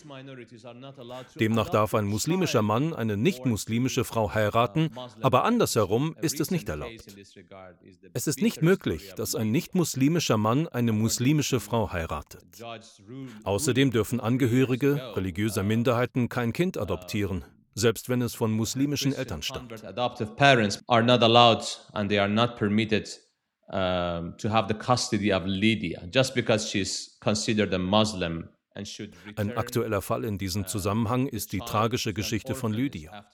Demnach 1.40 1.70
darf 1.70 1.94
ein 1.94 2.04
muslimischer 2.04 2.62
Mann 2.62 2.94
eine 2.94 3.16
nicht-muslimische 3.16 4.04
Frau 4.04 4.32
heiraten, 4.32 4.90
aber 5.20 5.44
andersherum 5.44 6.14
ist 6.22 6.38
es 6.38 6.52
nicht 6.52 6.68
erlaubt. 6.68 7.16
Es 8.12 8.28
ist 8.28 8.40
nicht 8.40 8.62
möglich, 8.62 9.14
dass 9.16 9.34
ein 9.34 9.50
nicht-muslimischer 9.50 10.36
Mann 10.36 10.68
eine 10.68 10.92
muslimische 10.92 11.58
Frau 11.58 11.90
heiratet. 11.90 12.44
Außerdem 13.42 13.90
dürfen 13.90 14.20
Angehörige 14.20 15.16
religiöser 15.16 15.64
Minderheiten 15.64 16.28
kein 16.28 16.52
Kind 16.52 16.78
adoptieren 16.78 17.44
selbst 17.78 18.08
wenn 18.08 18.22
es 18.22 18.34
von 18.34 18.52
muslimischen 18.52 19.14
Eltern 19.14 19.42
stammt. 19.42 19.72
Ein 29.36 29.56
aktueller 29.56 30.02
Fall 30.02 30.24
in 30.24 30.38
diesem 30.38 30.62
uh, 30.62 30.66
Zusammenhang 30.66 31.26
ist 31.26 31.52
die 31.52 31.58
tragische 31.58 32.14
Geschichte 32.14 32.54
von 32.54 32.72
Lydia. 32.72 33.26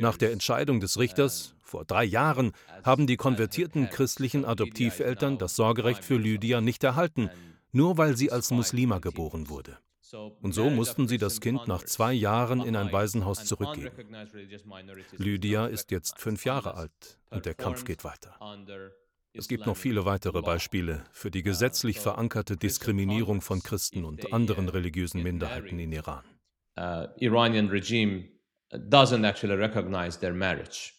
Nach 0.00 0.16
der 0.16 0.32
Entscheidung 0.32 0.78
des 0.80 0.98
Richters 0.98 1.54
vor 1.62 1.84
drei 1.84 2.04
Jahren 2.04 2.52
haben 2.84 3.08
die 3.08 3.16
konvertierten 3.16 3.90
christlichen 3.90 4.44
Adoptiveltern 4.44 5.38
das 5.38 5.56
Sorgerecht 5.56 6.04
für 6.04 6.16
Lydia 6.16 6.60
nicht 6.60 6.84
erhalten, 6.84 7.28
nur 7.72 7.98
weil 7.98 8.16
sie 8.16 8.30
als 8.30 8.50
Muslima 8.50 8.98
geboren 9.00 9.48
wurde. 9.48 9.78
Und 10.40 10.52
so 10.52 10.70
mussten 10.70 11.08
sie 11.08 11.18
das 11.18 11.40
Kind 11.40 11.66
nach 11.66 11.82
zwei 11.84 12.12
Jahren 12.12 12.62
in 12.62 12.76
ein 12.76 12.92
Waisenhaus 12.92 13.44
zurückgeben. 13.44 13.90
Lydia 15.16 15.66
ist 15.66 15.90
jetzt 15.90 16.18
fünf 16.18 16.44
Jahre 16.44 16.74
alt 16.74 17.18
und 17.30 17.46
der 17.46 17.54
Kampf 17.54 17.84
geht 17.84 18.04
weiter. 18.04 18.38
Es 19.34 19.46
gibt 19.48 19.66
noch 19.66 19.76
viele 19.76 20.04
weitere 20.04 20.42
Beispiele 20.42 21.04
für 21.12 21.30
die 21.30 21.42
gesetzlich 21.42 22.00
verankerte 22.00 22.56
Diskriminierung 22.56 23.40
von 23.40 23.62
Christen 23.62 24.04
und 24.04 24.32
anderen 24.32 24.68
religiösen 24.68 25.22
Minderheiten 25.22 25.78
in 25.78 25.92
Iran. 25.92 26.24
Uh, 26.76 27.08
Iranian 27.20 27.68
regime 27.68 28.28
doesn't 28.72 29.24
actually 29.24 29.56
recognize 29.56 30.18
their 30.18 30.32
marriage. 30.32 30.94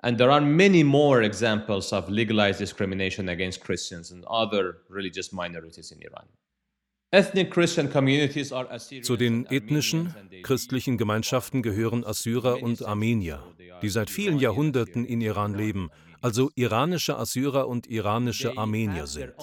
And 0.00 0.18
there 0.18 0.30
are 0.30 0.42
many 0.42 0.84
more 0.84 1.22
examples 1.22 1.92
of 1.92 2.10
legalized 2.10 2.60
discrimination 2.60 3.30
against 3.30 3.62
Christians 3.62 4.12
and 4.12 4.24
other 4.26 4.82
religious 4.90 5.32
minorities 5.32 5.90
in 5.90 6.02
Iran. 6.02 6.28
Zu 9.02 9.16
den 9.16 9.46
ethnischen 9.46 10.14
christlichen 10.42 10.98
Gemeinschaften 10.98 11.62
gehören 11.62 12.04
Assyrer 12.04 12.62
und 12.62 12.84
Armenier, 12.84 13.42
die 13.82 13.88
seit 13.88 14.10
vielen 14.10 14.38
Jahrhunderten 14.38 15.04
in 15.04 15.20
Iran 15.20 15.54
leben, 15.54 15.90
also 16.20 16.50
iranische 16.54 17.16
Assyrer 17.18 17.68
und 17.68 17.86
iranische 17.86 18.56
Armenier 18.56 19.06
sind. 19.06 19.34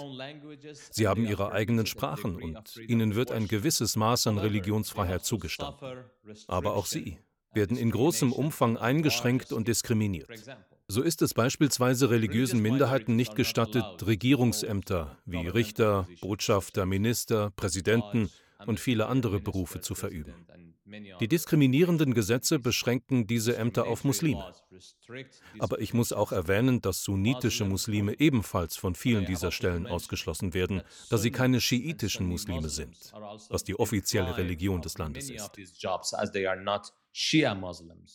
Sie 0.90 1.08
haben 1.08 1.26
ihre 1.26 1.52
eigenen 1.52 1.86
Sprachen 1.86 2.36
und 2.36 2.76
ihnen 2.88 3.16
wird 3.16 3.32
ein 3.32 3.48
gewisses 3.48 3.96
Maß 3.96 4.28
an 4.28 4.38
Religionsfreiheit 4.40 5.24
zugestanden. 5.24 6.04
Aber 6.48 6.74
auch 6.74 6.88
sie 6.88 7.20
werden 7.54 7.78
in 7.78 7.92
großem 7.92 8.34
Umfang 8.34 8.78
eingeschränkt 8.78 9.54
und 9.54 9.68
diskriminiert. 9.68 10.28
So 10.92 11.02
ist 11.02 11.22
es 11.22 11.34
beispielsweise 11.34 12.10
religiösen 12.10 12.62
Minderheiten 12.62 13.16
nicht 13.16 13.36
gestattet, 13.36 13.86
Regierungsämter 14.06 15.18
wie 15.26 15.48
Richter, 15.48 16.06
Botschafter, 16.20 16.86
Minister, 16.86 17.52
Präsidenten 17.56 18.30
und 18.66 18.78
viele 18.78 19.06
andere 19.06 19.40
Berufe 19.40 19.80
zu 19.80 19.96
verüben. 19.96 20.34
Die 21.22 21.30
diskriminierenden 21.30 22.14
Gesetze 22.14 22.60
beschränken 22.60 23.26
diese 23.26 23.56
Ämter 23.56 23.88
auf 23.88 24.04
Muslime. 24.04 24.54
Aber 25.60 25.80
ich 25.80 25.94
muss 25.94 26.12
auch 26.12 26.34
erwähnen, 26.34 26.82
dass 26.82 27.04
sunnitische 27.04 27.64
Muslime 27.64 28.20
ebenfalls 28.20 28.76
von 28.76 28.94
vielen 28.94 29.26
dieser 29.26 29.52
Stellen 29.52 29.88
ausgeschlossen 29.88 30.54
werden, 30.54 30.82
da 31.10 31.18
sie 31.18 31.32
keine 31.32 31.62
schiitischen 31.62 32.26
Muslime 32.26 32.68
sind, 32.68 33.14
was 33.48 33.64
die 33.64 33.80
offizielle 33.80 34.36
Religion 34.36 34.82
des 34.82 34.98
Landes 34.98 35.30
ist. 35.30 35.52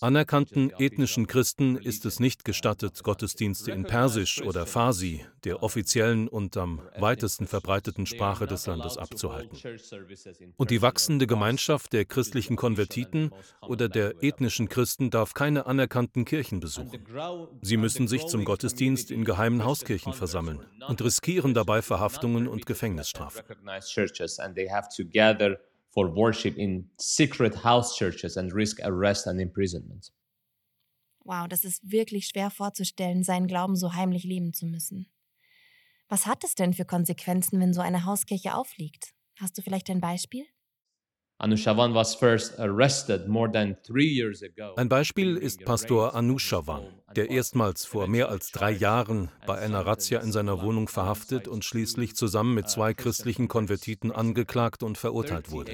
Anerkannten 0.00 0.70
ethnischen 0.78 1.26
Christen 1.26 1.76
ist 1.76 2.06
es 2.06 2.18
nicht 2.18 2.46
gestattet, 2.46 3.02
Gottesdienste 3.02 3.70
in 3.70 3.84
Persisch 3.84 4.40
oder 4.40 4.64
Farsi, 4.64 5.26
der 5.44 5.62
offiziellen 5.62 6.28
und 6.28 6.56
am 6.56 6.80
weitesten 6.96 7.46
verbreiteten 7.46 8.06
Sprache 8.06 8.46
des 8.46 8.66
Landes, 8.66 8.96
abzuhalten. 8.96 9.58
Und 10.56 10.70
die 10.70 10.80
wachsende 10.80 11.26
Gemeinschaft 11.26 11.92
der 11.92 12.06
christlichen 12.06 12.56
Konvertiten 12.56 13.32
oder 13.60 13.90
der 13.90 14.22
ethnischen 14.22 14.68
Christen 14.68 15.10
darf 15.10 15.34
keine 15.34 15.66
anerkannten 15.66 16.24
Kirchen 16.24 16.60
besuchen. 16.60 17.04
Sie 17.60 17.76
müssen 17.76 18.08
sich 18.08 18.26
zum 18.26 18.44
Gottesdienst 18.46 19.10
in 19.10 19.24
geheimen 19.24 19.64
Hauskirchen 19.64 20.14
versammeln 20.14 20.64
und 20.88 21.02
riskieren 21.02 21.52
dabei 21.52 21.82
Verhaftungen 21.82 22.48
und 22.48 22.64
Gefängnisstrafen 22.64 23.44
for 25.96 26.14
worship 26.14 26.58
in 26.58 26.84
secret 26.98 27.54
house 27.64 27.96
churches 27.96 28.36
and 28.36 28.52
risk 28.52 28.78
arrest 28.84 29.26
and 29.26 29.40
imprisonment. 29.40 30.10
Wow, 31.24 31.48
das 31.48 31.64
ist 31.64 31.90
wirklich 31.90 32.28
schwer 32.28 32.50
vorzustellen, 32.50 33.22
seinen 33.22 33.46
Glauben 33.46 33.76
so 33.76 33.94
heimlich 33.94 34.24
leben 34.24 34.52
zu 34.52 34.66
müssen. 34.66 35.06
Was 36.08 36.26
hat 36.26 36.44
es 36.44 36.54
denn 36.54 36.74
für 36.74 36.84
Konsequenzen, 36.84 37.58
wenn 37.60 37.72
so 37.72 37.80
eine 37.80 38.04
Hauskirche 38.04 38.54
aufliegt? 38.54 39.14
Hast 39.40 39.56
du 39.56 39.62
vielleicht 39.62 39.88
ein 39.88 40.00
Beispiel? 40.02 40.44
Ein 44.76 44.88
Beispiel 44.88 45.36
ist 45.36 45.64
Pastor 45.64 46.14
Anushavan. 46.14 46.84
der 47.14 47.30
erstmals 47.30 47.84
vor 47.84 48.08
mehr 48.08 48.30
als 48.30 48.52
drei 48.52 48.70
Jahren 48.70 49.30
bei 49.46 49.58
einer 49.58 49.84
Razzia 49.84 50.20
in 50.20 50.32
seiner 50.32 50.62
Wohnung 50.62 50.88
verhaftet 50.88 51.46
und 51.46 51.64
schließlich 51.64 52.16
zusammen 52.16 52.54
mit 52.54 52.70
zwei 52.70 52.94
christlichen 52.94 53.48
Konvertiten 53.48 54.12
angeklagt 54.12 54.82
und 54.82 54.96
verurteilt 54.96 55.50
wurde. 55.50 55.72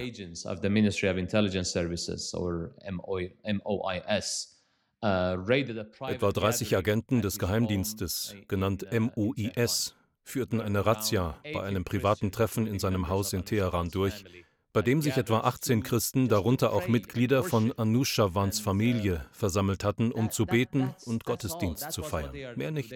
Etwa 5.00 6.33
30 6.33 6.76
Agenten 6.76 7.23
des 7.23 7.38
Geheimdienstes, 7.38 8.37
genannt 8.49 8.87
MOIS, 8.92 9.95
führten 10.25 10.61
eine 10.61 10.87
Razzia 10.87 11.38
bei 11.52 11.62
einem 11.62 11.85
privaten 11.85 12.33
Treffen 12.33 12.66
in 12.66 12.78
seinem 12.78 13.09
Haus 13.09 13.33
in 13.33 13.45
Teheran 13.45 13.88
durch, 13.90 14.25
bei 14.73 14.83
dem 14.83 15.02
sich 15.02 15.17
etwa 15.17 15.41
18 15.41 15.83
Christen, 15.83 16.29
darunter 16.29 16.73
auch 16.73 16.88
Mitglieder 16.88 17.45
von 17.45 17.73
Anushawans 17.73 18.61
Familie, 18.61 19.26
versammelt 19.33 19.85
hatten, 19.85 20.12
um 20.12 20.31
zu 20.31 20.47
beten 20.47 20.95
und 21.05 21.25
Gottesdienst 21.25 21.93
zu 21.93 22.02
feiern. 22.02 22.33
Mehr 22.57 22.71
nicht. 22.71 22.93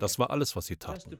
Das 0.00 0.18
war 0.18 0.30
alles, 0.30 0.56
was 0.56 0.66
sie 0.66 0.76
taten. 0.76 1.16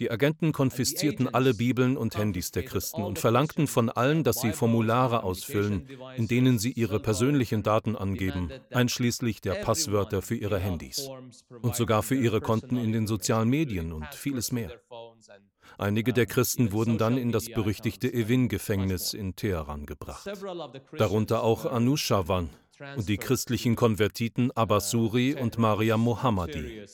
Die 0.00 0.10
Agenten 0.10 0.52
konfiszierten 0.52 1.32
alle 1.32 1.54
Bibeln 1.54 1.96
und 1.96 2.16
Handys 2.16 2.50
der 2.50 2.64
Christen 2.64 3.02
und 3.02 3.18
verlangten 3.18 3.68
von 3.68 3.88
allen, 3.88 4.24
dass 4.24 4.40
sie 4.40 4.52
Formulare 4.52 5.22
ausfüllen, 5.22 5.88
in 6.16 6.26
denen 6.26 6.58
sie 6.58 6.72
ihre 6.72 6.98
persönlichen 6.98 7.62
Daten 7.62 7.94
angeben, 7.94 8.50
einschließlich 8.70 9.40
der 9.40 9.54
Passwörter 9.54 10.22
für 10.22 10.34
ihre 10.34 10.58
Handys 10.58 11.08
und 11.62 11.76
sogar 11.76 12.02
für 12.02 12.16
ihre 12.16 12.40
Konten 12.40 12.76
in 12.76 12.92
den 12.92 13.06
sozialen 13.06 13.48
Medien 13.48 13.92
und 13.92 14.06
vieles 14.14 14.50
mehr. 14.50 14.72
Einige 15.78 16.12
der 16.12 16.26
Christen 16.26 16.72
wurden 16.72 16.98
dann 16.98 17.16
in 17.16 17.32
das 17.32 17.48
berüchtigte 17.48 18.12
Evin-Gefängnis 18.12 19.14
in 19.14 19.36
Teheran 19.36 19.86
gebracht. 19.86 20.28
Darunter 20.96 21.42
auch 21.42 21.66
Anushawan 21.66 22.50
und 22.96 23.08
die 23.08 23.16
christlichen 23.16 23.76
Konvertiten 23.76 24.50
Abbas 24.52 24.90
Suri 24.90 25.34
und 25.34 25.58
Mariam 25.58 26.00
Mohammadi. 26.00 26.84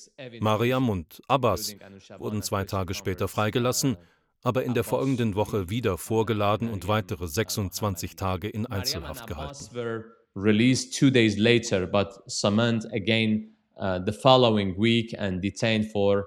Mariam 0.41 0.89
und 0.89 1.23
Abbas 1.29 1.77
wurden 2.19 2.43
zwei 2.43 2.65
Tage 2.65 2.95
später 2.95 3.29
freigelassen, 3.29 3.97
aber 4.43 4.65
in 4.65 4.75
der 4.75 4.85
folgenden 4.85 5.35
Woche 5.35 5.71
wieder 5.71 5.99
vorgeladen 5.99 6.71
und 6.71 6.89
weitere 6.89 7.29
26 7.29 8.17
Tage 8.17 8.49
in 8.49 8.67
Einzelhaft 8.67 9.27
gehalten. 9.27 10.05
Released 10.37 10.97
two 10.97 11.11
days 11.11 11.37
later, 11.39 11.89
but 11.89 12.23
summoned 12.27 12.87
again 12.93 13.57
uh, 13.77 13.99
the 14.07 14.13
following 14.13 14.79
week 14.79 15.13
and 15.19 15.43
detained 15.43 15.91
for 15.91 16.25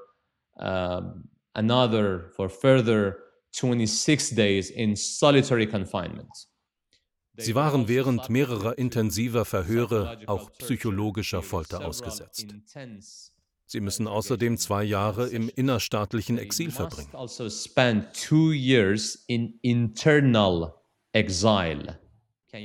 um, 0.57 1.29
another 1.53 2.31
for 2.35 2.49
further 2.49 3.17
26 3.51 4.35
days 4.35 4.69
in 4.69 4.95
solitary 4.95 5.67
confinement. 5.67 6.47
Sie 7.37 7.55
waren 7.55 7.87
während 7.87 8.29
mehrerer 8.29 8.77
intensiver 8.77 9.45
Verhöre 9.45 10.19
auch 10.27 10.51
psychologischer 10.53 11.41
Folter 11.41 11.83
ausgesetzt. 11.83 12.45
Sie 13.65 13.79
müssen 13.79 14.07
außerdem 14.07 14.57
zwei 14.57 14.83
Jahre 14.83 15.29
im 15.29 15.49
innerstaatlichen 15.49 16.37
Exil 16.37 16.69
verbringen. 16.69 17.09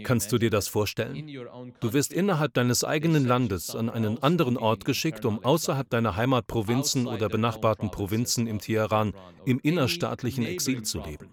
Kannst 0.04 0.33
du 0.33 0.38
dir 0.38 0.50
das 0.50 0.68
vorstellen? 0.68 1.26
Du 1.80 1.92
wirst 1.92 2.12
innerhalb 2.12 2.54
deines 2.54 2.85
eigenen 2.85 3.26
Landes 3.26 3.75
an 3.75 3.88
einen 3.88 4.23
anderen 4.23 4.57
Ort 4.57 4.85
geschickt, 4.85 5.25
um 5.25 5.42
außerhalb 5.42 5.88
deiner 5.88 6.16
Heimatprovinzen 6.16 7.07
oder 7.07 7.28
benachbarten 7.28 7.90
Provinzen 7.90 8.47
im 8.47 8.59
Teheran 8.59 9.14
im 9.47 9.59
innerstaatlichen 9.61 10.45
Exil 10.45 10.83
zu 10.83 11.00
leben. 11.00 11.30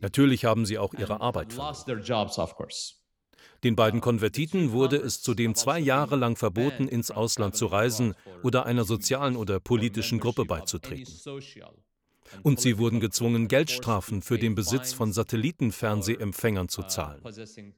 Natürlich 0.00 0.44
haben 0.44 0.64
sie 0.64 0.78
auch 0.78 0.94
ihre 0.94 1.20
Arbeit 1.20 1.52
verloren. 1.52 1.76
Den 3.64 3.76
beiden 3.76 4.00
Konvertiten 4.00 4.72
wurde 4.72 4.96
es 4.96 5.20
zudem 5.20 5.54
zwei 5.54 5.78
Jahre 5.78 6.16
lang 6.16 6.36
verboten, 6.36 6.88
ins 6.88 7.10
Ausland 7.10 7.56
zu 7.56 7.66
reisen 7.66 8.14
oder 8.42 8.64
einer 8.64 8.84
sozialen 8.84 9.36
oder 9.36 9.60
politischen 9.60 10.18
Gruppe 10.18 10.44
beizutreten. 10.44 11.12
Und 12.42 12.60
sie 12.60 12.78
wurden 12.78 13.00
gezwungen, 13.00 13.48
Geldstrafen 13.48 14.22
für 14.22 14.38
den 14.38 14.54
Besitz 14.54 14.92
von 14.92 15.12
Satellitenfernsehempfängern 15.12 16.68
zu 16.68 16.82
zahlen. 16.82 17.22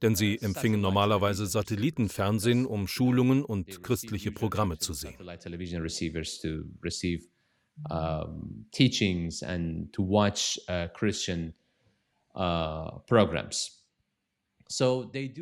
Denn 0.02 0.14
sie 0.14 0.38
empfingen 0.40 0.80
normalerweise 0.80 1.46
Satellitenfernsehen, 1.46 2.66
um 2.66 2.86
Schulungen 2.86 3.44
und 3.44 3.82
christliche 3.82 4.32
Programme 4.32 4.78
zu 4.78 4.92
sehen. 4.92 5.14
teachings 8.70 9.42
and 9.42 9.92
to 9.94 10.02
watch 10.02 10.58
uh, 10.68 10.88
Christian 10.88 11.54
uh, 12.34 12.98
programs. 13.06 13.81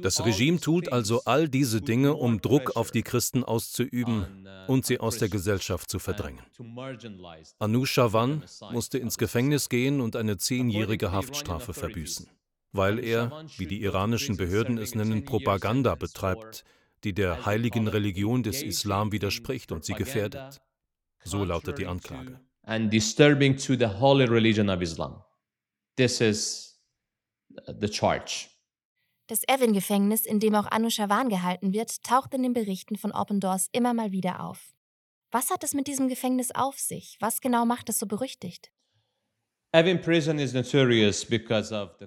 Das 0.03 0.25
Regime 0.25 0.61
tut 0.61 0.93
also 0.93 1.23
all 1.25 1.49
diese 1.49 1.81
Dinge, 1.81 2.15
um 2.15 2.41
Druck 2.41 2.77
auf 2.77 2.91
die 2.91 3.03
Christen 3.03 3.45
auszuüben 3.45 4.47
uh, 4.47 4.73
und 4.73 4.87
sie 4.87 5.01
aus 5.01 5.19
der 5.19 5.29
Gesellschaft 5.29 5.91
zu 5.91 5.99
verdrängen. 5.99 6.41
Anu 7.59 7.85
Shawan 7.87 8.45
musste 8.73 8.99
ins 8.99 9.19
Gefängnis 9.19 9.69
gehen 9.69 10.01
und 10.01 10.17
eine 10.17 10.37
zehnjährige 10.39 11.13
Haftstrafe 11.13 11.75
verbüßen, 11.75 12.29
weil 12.73 12.99
er, 12.99 13.45
wie 13.57 13.67
die 13.67 13.83
iranischen 13.83 14.37
Behörden 14.37 14.79
es 14.79 14.95
nennen, 14.95 15.25
Propaganda 15.25 15.95
betreibt, 15.95 16.65
die 17.05 17.13
der 17.13 17.47
heiligen 17.47 17.89
Religion 17.89 18.43
des 18.43 18.63
Islam 18.63 19.13
widerspricht 19.13 19.73
und 19.73 19.85
sie 19.85 19.95
gefährdet. 19.95 20.61
So 21.25 21.45
lautet 21.45 21.79
die 21.79 21.87
Anklage. 21.87 22.41
And 22.63 22.93
disturbing 22.93 23.57
to 23.57 23.75
the 23.75 23.87
holy 23.87 24.27
religion 24.27 24.69
of 24.69 24.81
Islam. 24.81 25.23
This 25.97 26.21
is 26.21 26.79
the 27.81 27.89
charge. 27.89 28.49
Das 29.31 29.47
Evin-Gefängnis, 29.47 30.27
in 30.27 30.41
dem 30.41 30.57
auch 30.57 30.67
Anu 30.73 30.91
Shawan 30.91 31.29
gehalten 31.29 31.73
wird, 31.73 32.03
taucht 32.03 32.35
in 32.35 32.43
den 32.43 32.53
Berichten 32.53 32.97
von 32.97 33.13
Open 33.13 33.39
Doors 33.39 33.69
immer 33.71 33.95
mal 33.95 34.11
wieder 34.11 34.43
auf. 34.43 34.75
Was 35.31 35.51
hat 35.51 35.63
es 35.63 35.73
mit 35.73 35.87
diesem 35.87 36.09
Gefängnis 36.09 36.51
auf 36.53 36.81
sich? 36.81 37.17
Was 37.21 37.41
genau 37.41 37.65
macht 37.65 37.89
es 37.89 38.01
so 38.01 38.07
berüchtigt? 38.07 38.73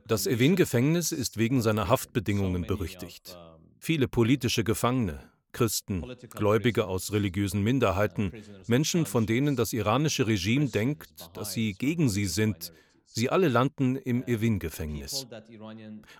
Das 0.06 0.28
Evin-Gefängnis 0.28 1.14
ist 1.14 1.38
wegen 1.38 1.62
seiner 1.62 1.88
Haftbedingungen 1.88 2.68
berüchtigt. 2.68 3.38
Viele 3.80 4.10
politische 4.10 4.66
Gefangene, 4.66 5.32
Christen, 5.54 6.02
Gläubige 6.30 6.88
aus 6.88 7.14
religiösen 7.14 7.64
Minderheiten, 7.64 8.34
Menschen, 8.68 9.06
von 9.06 9.26
denen 9.26 9.56
das 9.56 9.72
iranische 9.72 10.28
Regime 10.28 10.68
denkt, 10.68 11.30
dass 11.38 11.54
sie 11.54 11.72
gegen 11.72 12.10
sie 12.10 12.26
sind, 12.26 12.74
Sie 13.16 13.30
alle 13.30 13.48
landen 13.48 13.96
im 13.96 14.24
Evin-Gefängnis. 14.24 15.28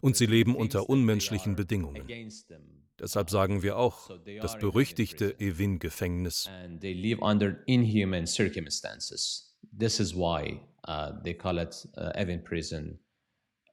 Und 0.02 0.16
sie 0.16 0.28
leben 0.28 0.56
unter 0.56 0.90
unmenschlichen 0.90 1.56
Bedingungen. 1.56 2.08
Deshalb 3.00 3.32
sagen 3.32 3.64
wir 3.64 3.78
auch 3.78 4.12
das 4.42 4.60
berüchtigte 4.60 5.40
Evin-Gefängnis. 5.40 6.50
This 9.80 10.00
is 10.00 10.14
why 10.14 10.60
uh, 10.88 11.14
they 11.24 11.34
call 11.34 11.58
it 11.58 11.88
uh, 11.98 12.12
Evin 12.16 12.44
prison, 12.44 13.00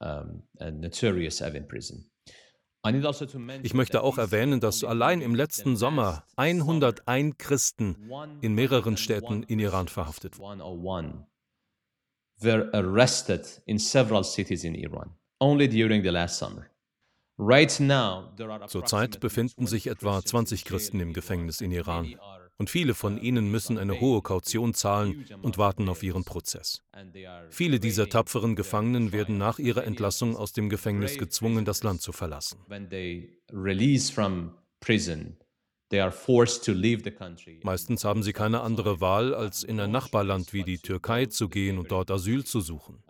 um, 0.00 0.44
a 0.58 0.70
notorious 0.70 1.40
Evin 1.42 1.66
prison. 1.68 2.10
Also 2.82 3.26
ich 3.62 3.74
möchte 3.74 4.02
auch 4.02 4.16
erwähnen, 4.16 4.60
dass 4.60 4.82
allein 4.84 5.20
im 5.20 5.34
letzten 5.34 5.76
Sommer 5.76 6.24
101 6.36 7.36
Christen 7.36 8.10
in 8.40 8.54
mehreren 8.54 8.96
Städten 8.96 9.42
in 9.42 9.58
Iran 9.58 9.88
verhaftet 9.88 10.38
wurden 10.38 11.26
were 12.42 12.70
arrested 12.72 13.46
in 13.66 13.78
several 13.78 14.24
cities 14.24 14.64
in 14.64 14.74
Iran, 14.74 15.14
only 15.40 15.68
during 15.68 16.02
the 16.02 16.10
last 16.10 16.38
summer. 16.38 16.66
Zurzeit 18.68 19.20
befinden 19.20 19.66
sich 19.66 19.86
etwa 19.86 20.22
20 20.22 20.64
Christen 20.64 21.00
im 21.00 21.14
Gefängnis 21.14 21.62
in 21.62 21.72
Iran 21.72 22.14
und 22.58 22.68
viele 22.68 22.92
von 22.92 23.16
ihnen 23.16 23.50
müssen 23.50 23.78
eine 23.78 23.98
hohe 23.98 24.20
Kaution 24.20 24.74
zahlen 24.74 25.24
und 25.40 25.56
warten 25.56 25.88
auf 25.88 26.02
ihren 26.02 26.24
Prozess. 26.24 26.82
Viele 27.48 27.80
dieser 27.80 28.10
tapferen 28.10 28.54
Gefangenen 28.54 29.12
werden 29.12 29.38
nach 29.38 29.58
ihrer 29.58 29.84
Entlassung 29.84 30.36
aus 30.36 30.52
dem 30.52 30.68
Gefängnis 30.68 31.16
gezwungen, 31.16 31.64
das 31.64 31.82
Land 31.82 32.02
zu 32.02 32.12
verlassen. 32.12 32.58
Meistens 37.62 38.04
haben 38.04 38.22
sie 38.22 38.32
keine 38.32 38.60
andere 38.60 39.00
Wahl, 39.00 39.34
als 39.34 39.62
in 39.64 39.80
ein 39.80 39.90
Nachbarland 39.90 40.52
wie 40.52 40.62
die 40.62 40.78
Türkei 40.78 41.26
zu 41.26 41.48
gehen 41.48 41.78
und 41.78 41.90
dort 41.90 42.10
Asyl 42.10 42.44
zu 42.44 42.60
suchen. 42.60 43.02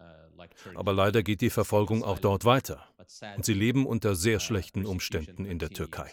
Aber 0.75 0.93
leider 0.93 1.23
geht 1.23 1.41
die 1.43 1.51
Verfolgung 1.51 2.03
auch 2.03 2.19
dort 2.19 2.45
weiter. 2.45 2.89
Und 3.37 3.45
sie 3.45 3.55
leben 3.55 3.87
unter 3.87 4.15
sehr 4.15 4.41
schlechten 4.41 4.87
Umständen 4.87 5.45
in 5.45 5.59
der 5.59 5.71
Türkei. 5.71 6.11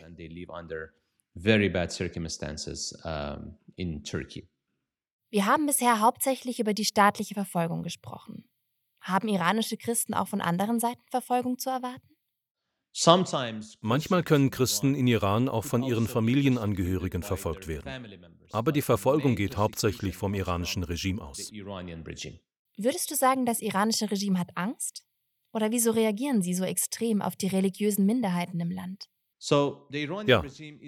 Wir 5.30 5.46
haben 5.46 5.66
bisher 5.66 6.00
hauptsächlich 6.00 6.60
über 6.60 6.74
die 6.74 6.86
staatliche 6.86 7.34
Verfolgung 7.34 7.84
gesprochen. 7.84 8.50
Haben 9.02 9.28
iranische 9.28 9.78
Christen 9.78 10.14
auch 10.14 10.28
von 10.28 10.42
anderen 10.42 10.80
Seiten 10.80 11.04
Verfolgung 11.10 11.60
zu 11.60 11.70
erwarten? 11.70 12.17
Manchmal 13.82 14.24
können 14.24 14.50
Christen 14.50 14.96
in 14.96 15.08
Iran 15.08 15.50
auch 15.50 15.66
von 15.66 15.84
ihren 15.84 16.08
Familienangehörigen 16.08 17.22
verfolgt 17.22 17.68
werden. 17.68 18.34
Aber 18.52 18.72
die 18.72 18.82
Verfolgung 18.82 19.36
geht 19.36 19.58
hauptsächlich 19.58 20.16
vom 20.16 20.34
iranischen 20.34 20.84
Regime 20.84 21.22
aus. 21.22 21.52
Würdest 22.78 23.12
du 23.12 23.16
sagen, 23.16 23.46
das 23.46 23.62
iranische 23.62 24.10
Regime 24.10 24.40
hat 24.40 24.56
Angst? 24.56 25.04
Oder 25.54 25.72
wieso 25.72 25.92
reagieren 25.92 26.42
sie 26.42 26.54
so 26.54 26.64
extrem 26.64 27.22
auf 27.22 27.36
die 27.36 27.48
religiösen 27.48 28.06
Minderheiten 28.06 28.60
im 28.60 28.72
Land? 28.72 29.10
Ja, 29.40 30.44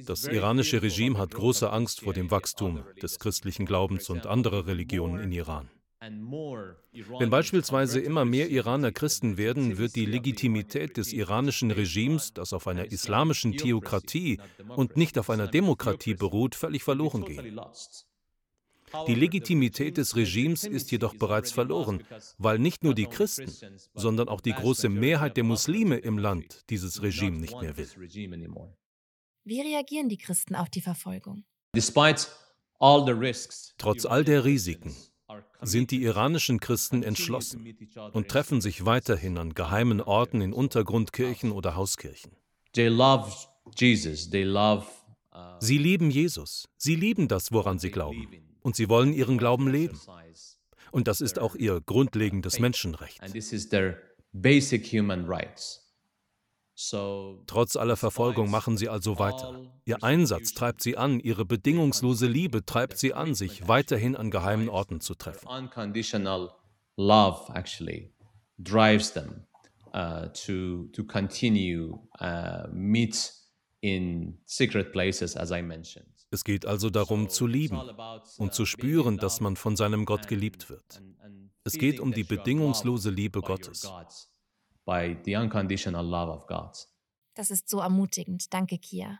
das 0.05 0.23
iranische 0.25 0.81
Regime 0.81 1.17
hat 1.17 1.31
große 1.35 1.71
Angst 1.71 2.01
vor 2.01 2.13
dem 2.13 2.31
Wachstum 2.31 2.83
des 3.01 3.19
christlichen 3.19 3.65
Glaubens 3.67 4.09
und 4.09 4.25
anderer 4.25 4.65
Religionen 4.65 5.21
in 5.21 5.31
Iran. 5.31 5.69
Wenn 6.01 7.29
beispielsweise 7.29 7.99
immer 7.99 8.23
mehr 8.23 8.49
Iraner 8.49 8.91
Christen 8.93 9.37
werden, 9.37 9.77
wird 9.77 9.95
die 9.95 10.05
Legitimität 10.05 10.95
des 10.95 11.11
iranischen 11.11 11.71
Regimes, 11.71 12.33
das 12.33 12.53
auf 12.53 12.67
einer 12.67 12.89
islamischen 12.91 13.57
Theokratie 13.57 14.39
und 14.69 14.95
nicht 14.95 15.17
auf 15.17 15.29
einer 15.29 15.47
Demokratie 15.47 16.13
beruht, 16.13 16.55
völlig 16.55 16.83
verloren 16.83 17.25
gehen. 17.25 17.59
Die 19.07 19.15
Legitimität 19.15 19.97
des 19.97 20.15
Regimes 20.15 20.63
ist 20.63 20.89
jedoch 20.91 21.15
bereits 21.15 21.51
verloren, 21.51 22.03
weil 22.37 22.59
nicht 22.59 22.83
nur 22.83 22.95
die 22.95 23.05
Christen, 23.05 23.51
sondern 23.93 24.29
auch 24.29 24.41
die 24.41 24.53
große 24.53 24.89
Mehrheit 24.89 25.37
der 25.37 25.43
Muslime 25.43 25.97
im 25.97 26.17
Land 26.17 26.63
dieses 26.69 27.01
Regime 27.01 27.37
nicht 27.37 27.59
mehr 27.61 27.77
will. 27.77 27.89
Wie 29.43 29.61
reagieren 29.61 30.09
die 30.09 30.17
Christen 30.17 30.55
auf 30.55 30.69
die 30.69 30.81
Verfolgung? 30.81 31.43
Trotz 33.77 34.05
all 34.05 34.23
der 34.23 34.45
Risiken 34.45 34.95
sind 35.61 35.91
die 35.91 36.03
iranischen 36.03 36.59
Christen 36.59 37.03
entschlossen 37.03 37.75
und 38.13 38.29
treffen 38.29 38.61
sich 38.61 38.85
weiterhin 38.85 39.37
an 39.37 39.53
geheimen 39.53 40.01
Orten 40.01 40.41
in 40.41 40.53
Untergrundkirchen 40.53 41.51
oder 41.51 41.75
Hauskirchen. 41.75 42.31
Uh, 45.31 45.55
sie 45.59 45.77
lieben 45.77 46.09
Jesus, 46.09 46.67
sie 46.77 46.95
lieben 46.95 47.27
das, 47.27 47.51
woran 47.51 47.77
sie 47.77 47.91
glauben, 47.91 48.27
und 48.61 48.75
sie 48.75 48.89
wollen 48.89 49.13
ihren 49.13 49.37
Glauben 49.37 49.67
leben. 49.69 49.99
Und 50.91 51.07
das 51.07 51.21
ist 51.21 51.37
auch 51.37 51.55
ihr 51.55 51.81
grundlegendes 51.81 52.59
Menschenrecht. 52.59 53.21
Trotz 57.47 57.75
aller 57.75 57.97
Verfolgung 57.97 58.49
machen 58.49 58.77
sie 58.77 58.87
also 58.87 59.19
weiter. 59.19 59.59
Ihr 59.85 60.01
Einsatz 60.03 60.53
treibt 60.53 60.81
sie 60.81 60.95
an, 60.95 61.19
ihre 61.19 61.45
bedingungslose 61.45 62.27
Liebe 62.27 62.65
treibt 62.65 62.97
sie 62.97 63.13
an, 63.13 63.35
sich 63.35 63.67
weiterhin 63.67 64.15
an 64.15 64.31
geheimen 64.31 64.69
Orten 64.69 65.01
zu 65.01 65.15
treffen. 65.15 65.47
Love 66.95 67.53
actually 67.53 68.13
drives 68.57 69.13
them 69.13 69.45
uh, 69.93 70.27
to 70.33 70.89
to 70.91 71.05
continue 71.05 71.97
uh, 72.19 72.67
meet 72.73 73.33
in 73.79 74.37
secret 74.45 74.91
places, 74.91 75.37
as 75.37 75.51
I 75.51 75.61
mentioned. 75.61 76.07
Es 76.29 76.43
geht 76.43 76.65
also 76.65 76.89
darum 76.89 77.29
zu 77.29 77.47
lieben 77.47 77.79
und 78.37 78.53
zu 78.53 78.65
spüren, 78.65 79.17
dass 79.17 79.39
man 79.39 79.55
von 79.55 79.77
seinem 79.77 80.03
Gott 80.03 80.27
geliebt 80.27 80.69
wird. 80.69 81.01
Es 81.63 81.73
geht 81.73 82.01
um 82.01 82.11
die 82.11 82.25
bedingungslose 82.25 83.09
Liebe 83.09 83.39
Gottes 83.39 83.89
by 84.89 85.15
the 85.23 85.35
unconditional 85.37 86.03
love 86.03 86.31
of 86.31 86.47
God. 86.47 86.87
Das 87.35 87.51
ist 87.51 87.69
so 87.69 87.79
ermutigend. 87.79 88.51
Danke, 88.51 88.79
Kia. 88.79 89.19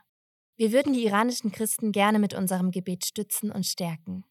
Wir 0.56 0.72
würden 0.72 0.92
die 0.92 1.06
iranischen 1.06 1.52
Christen 1.52 1.92
gerne 1.92 2.18
mit 2.18 2.34
unserem 2.34 2.72
Gebet 2.72 3.06
stützen 3.06 3.52
und 3.52 3.64
stärken. 3.64 4.24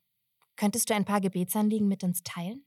Könntest 0.57 0.89
du 0.89 0.93
ein 0.93 1.05
paar 1.05 1.21
Gebetsanliegen 1.21 1.87
mit 1.87 2.03
uns 2.03 2.21
teilen? 2.23 2.65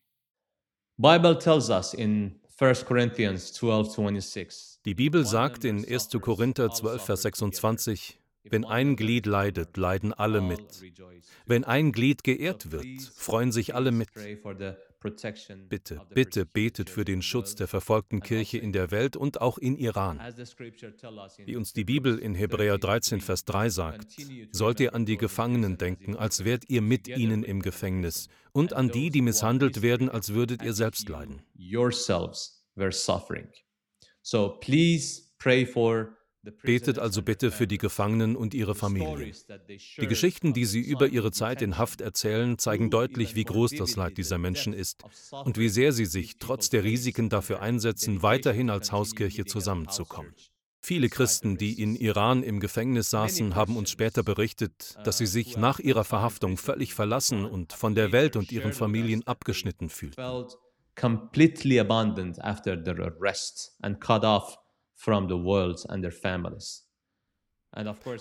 Bible 0.96 1.38
tells 1.38 1.68
us 1.68 1.92
in 1.92 2.40
1 2.58 2.87
Corinthians 2.87 3.52
12:26. 3.52 4.80
Die 4.85 4.94
Bibel 4.94 5.26
sagt 5.26 5.64
in 5.64 5.85
1. 5.85 6.08
Korinther 6.20 6.70
12 6.70 7.02
Vers 7.04 7.22
26, 7.22 8.18
wenn 8.44 8.64
ein 8.64 8.96
Glied 8.96 9.26
leidet, 9.26 9.76
leiden 9.76 10.12
alle 10.12 10.40
mit. 10.40 10.82
Wenn 11.46 11.64
ein 11.64 11.92
Glied 11.92 12.24
geehrt 12.24 12.72
wird, 12.72 13.02
freuen 13.14 13.52
sich 13.52 13.74
alle 13.74 13.92
mit. 13.92 14.08
Bitte, 15.68 16.00
bitte 16.14 16.46
betet 16.46 16.90
für 16.90 17.04
den 17.04 17.22
Schutz 17.22 17.54
der 17.54 17.68
verfolgten 17.68 18.20
Kirche 18.20 18.58
in 18.58 18.72
der 18.72 18.90
Welt 18.90 19.16
und 19.16 19.40
auch 19.40 19.58
in 19.58 19.76
Iran. 19.76 20.18
Wie 20.18 21.56
uns 21.56 21.72
die 21.72 21.84
Bibel 21.84 22.18
in 22.18 22.34
Hebräer 22.34 22.78
13, 22.78 23.20
Vers 23.20 23.44
3 23.44 23.68
sagt, 23.68 24.16
sollt 24.52 24.80
ihr 24.80 24.94
an 24.94 25.06
die 25.06 25.16
Gefangenen 25.16 25.78
denken, 25.78 26.16
als 26.16 26.44
wärt 26.44 26.68
ihr 26.68 26.82
mit 26.82 27.08
ihnen 27.08 27.42
im 27.42 27.62
Gefängnis, 27.62 28.28
und 28.52 28.72
an 28.72 28.90
die, 28.90 29.10
die 29.10 29.22
misshandelt 29.22 29.82
werden, 29.82 30.08
als 30.08 30.34
würdet 30.34 30.62
ihr 30.62 30.74
selbst 30.74 31.08
leiden. 31.08 31.42
So 34.24 34.48
please 34.60 35.22
pray 35.38 35.66
for 35.66 36.16
Betet 36.62 36.98
also 36.98 37.22
bitte 37.22 37.50
für 37.50 37.66
die 37.66 37.78
Gefangenen 37.78 38.35
und 38.35 38.52
ihre 38.52 38.74
Familien. 38.74 39.33
Die 39.68 40.07
Geschichten, 40.07 40.52
die 40.52 40.64
sie 40.64 40.81
über 40.81 41.07
ihre 41.07 41.31
Zeit 41.31 41.62
in 41.62 41.78
Haft 41.78 42.00
erzählen, 42.00 42.59
zeigen 42.59 42.90
deutlich, 42.90 43.37
wie 43.37 43.44
groß 43.44 43.76
das 43.76 43.94
Leid 43.96 44.18
dieser 44.18 44.38
Menschen 44.38 44.72
ist 44.72 45.05
und 45.44 45.57
wie 45.57 45.68
sehr 45.68 45.92
sie 45.92 46.07
sich 46.07 46.38
trotz 46.38 46.68
der 46.68 46.83
Risiken 46.83 47.28
dafür 47.28 47.62
einsetzen, 47.62 48.22
weiterhin 48.22 48.70
als 48.70 48.90
Hauskirche 48.90 49.44
zusammenzukommen. 49.44 50.35
Viele 50.85 51.09
Christen, 51.09 51.57
die 51.57 51.81
in 51.81 51.94
Iran 51.94 52.42
im 52.42 52.59
Gefängnis 52.59 53.09
saßen, 53.11 53.55
haben 53.55 53.76
uns 53.76 53.90
später 53.90 54.24
berichtet, 54.24 54.96
dass 55.05 55.18
sie 55.18 55.26
sich 55.26 55.57
nach 55.57 55.78
ihrer 55.78 56.02
Verhaftung 56.02 56.57
völlig 56.57 56.92
verlassen 56.92 57.44
und 57.44 57.72
von 57.72 57.94
der 57.94 58.11
Welt 58.11 58.35
und 58.35 58.50
ihren 58.50 58.72
Familien 58.72 59.24
abgeschnitten 59.24 59.88
fühlten. 59.88 60.20
Completely 60.96 61.78
abandoned 61.78 62.38
after 62.44 62.83
their 62.83 62.98
arrest 63.00 63.78
and 63.81 63.98
cut 64.00 64.24
off 64.24 64.59
from 65.02 65.28
the 65.28 65.34
world 65.34 65.84
and 65.88 66.02
their 66.02 66.12
families. 66.12 66.86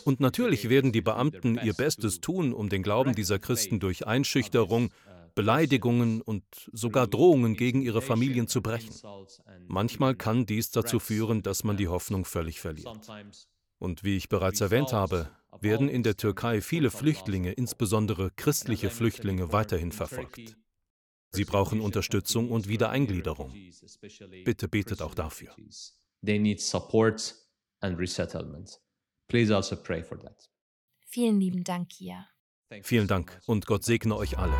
Und 0.06 0.22
natürlich 0.22 0.70
werden 0.70 0.94
die 0.94 1.02
Beamten 1.02 1.60
ihr 1.62 1.74
Bestes 1.74 2.22
tun, 2.22 2.54
um 2.54 2.70
den 2.70 2.84
Glauben 2.84 3.13
dieser 3.13 3.38
Christen 3.38 3.82
durch 3.82 4.08
Einschüchterung, 4.08 4.91
Beleidigungen 5.36 6.22
und 6.22 6.44
sogar 6.72 7.08
Drohungen 7.08 7.56
gegen 7.56 7.82
ihre 7.82 8.02
Familien 8.02 8.48
zu 8.48 8.62
brechen. 8.62 8.96
Manchmal 9.67 10.15
kann 10.15 10.46
dies 10.46 10.72
dazu 10.72 11.00
führen, 11.00 11.44
dass 11.44 11.63
man 11.63 11.78
die 11.78 11.89
Hoffnung 11.89 12.24
völlig 12.24 12.62
verliert. 12.62 12.89
Und 13.78 14.04
wie 14.04 14.15
ich 14.15 14.30
bereits 14.30 14.62
erwähnt 14.62 14.94
habe, 14.94 15.30
werden 15.60 15.89
in 15.89 16.04
der 16.04 16.15
Türkei 16.15 16.62
viele 16.62 16.89
Flüchtlinge, 16.89 17.52
insbesondere 17.52 18.32
christliche 18.32 18.89
Flüchtlinge, 18.89 19.52
weiterhin 19.52 19.91
verfolgt. 19.91 20.56
Sie 21.34 21.46
brauchen 21.46 21.82
Unterstützung 21.82 22.52
und 22.52 22.67
Wiedereingliederung. 22.67 23.54
Bitte 24.46 24.67
betet 24.67 25.02
auch 25.02 25.15
dafür. 25.15 25.54
They 26.24 26.38
need 26.38 26.62
support 26.62 27.34
and 27.82 27.98
resettlement. 27.98 28.80
Please 29.28 29.52
also 29.54 29.76
pray 29.76 30.04
for 30.04 30.20
that. 30.20 30.50
Vielen 31.08 31.40
lieben 31.40 31.64
Dank, 31.64 31.90
Kia. 31.90 32.28
Vielen 32.84 33.08
Dank 33.08 33.40
und 33.48 33.66
Gott 33.66 33.84
segne 33.84 34.16
euch 34.16 34.38
alle. 34.38 34.54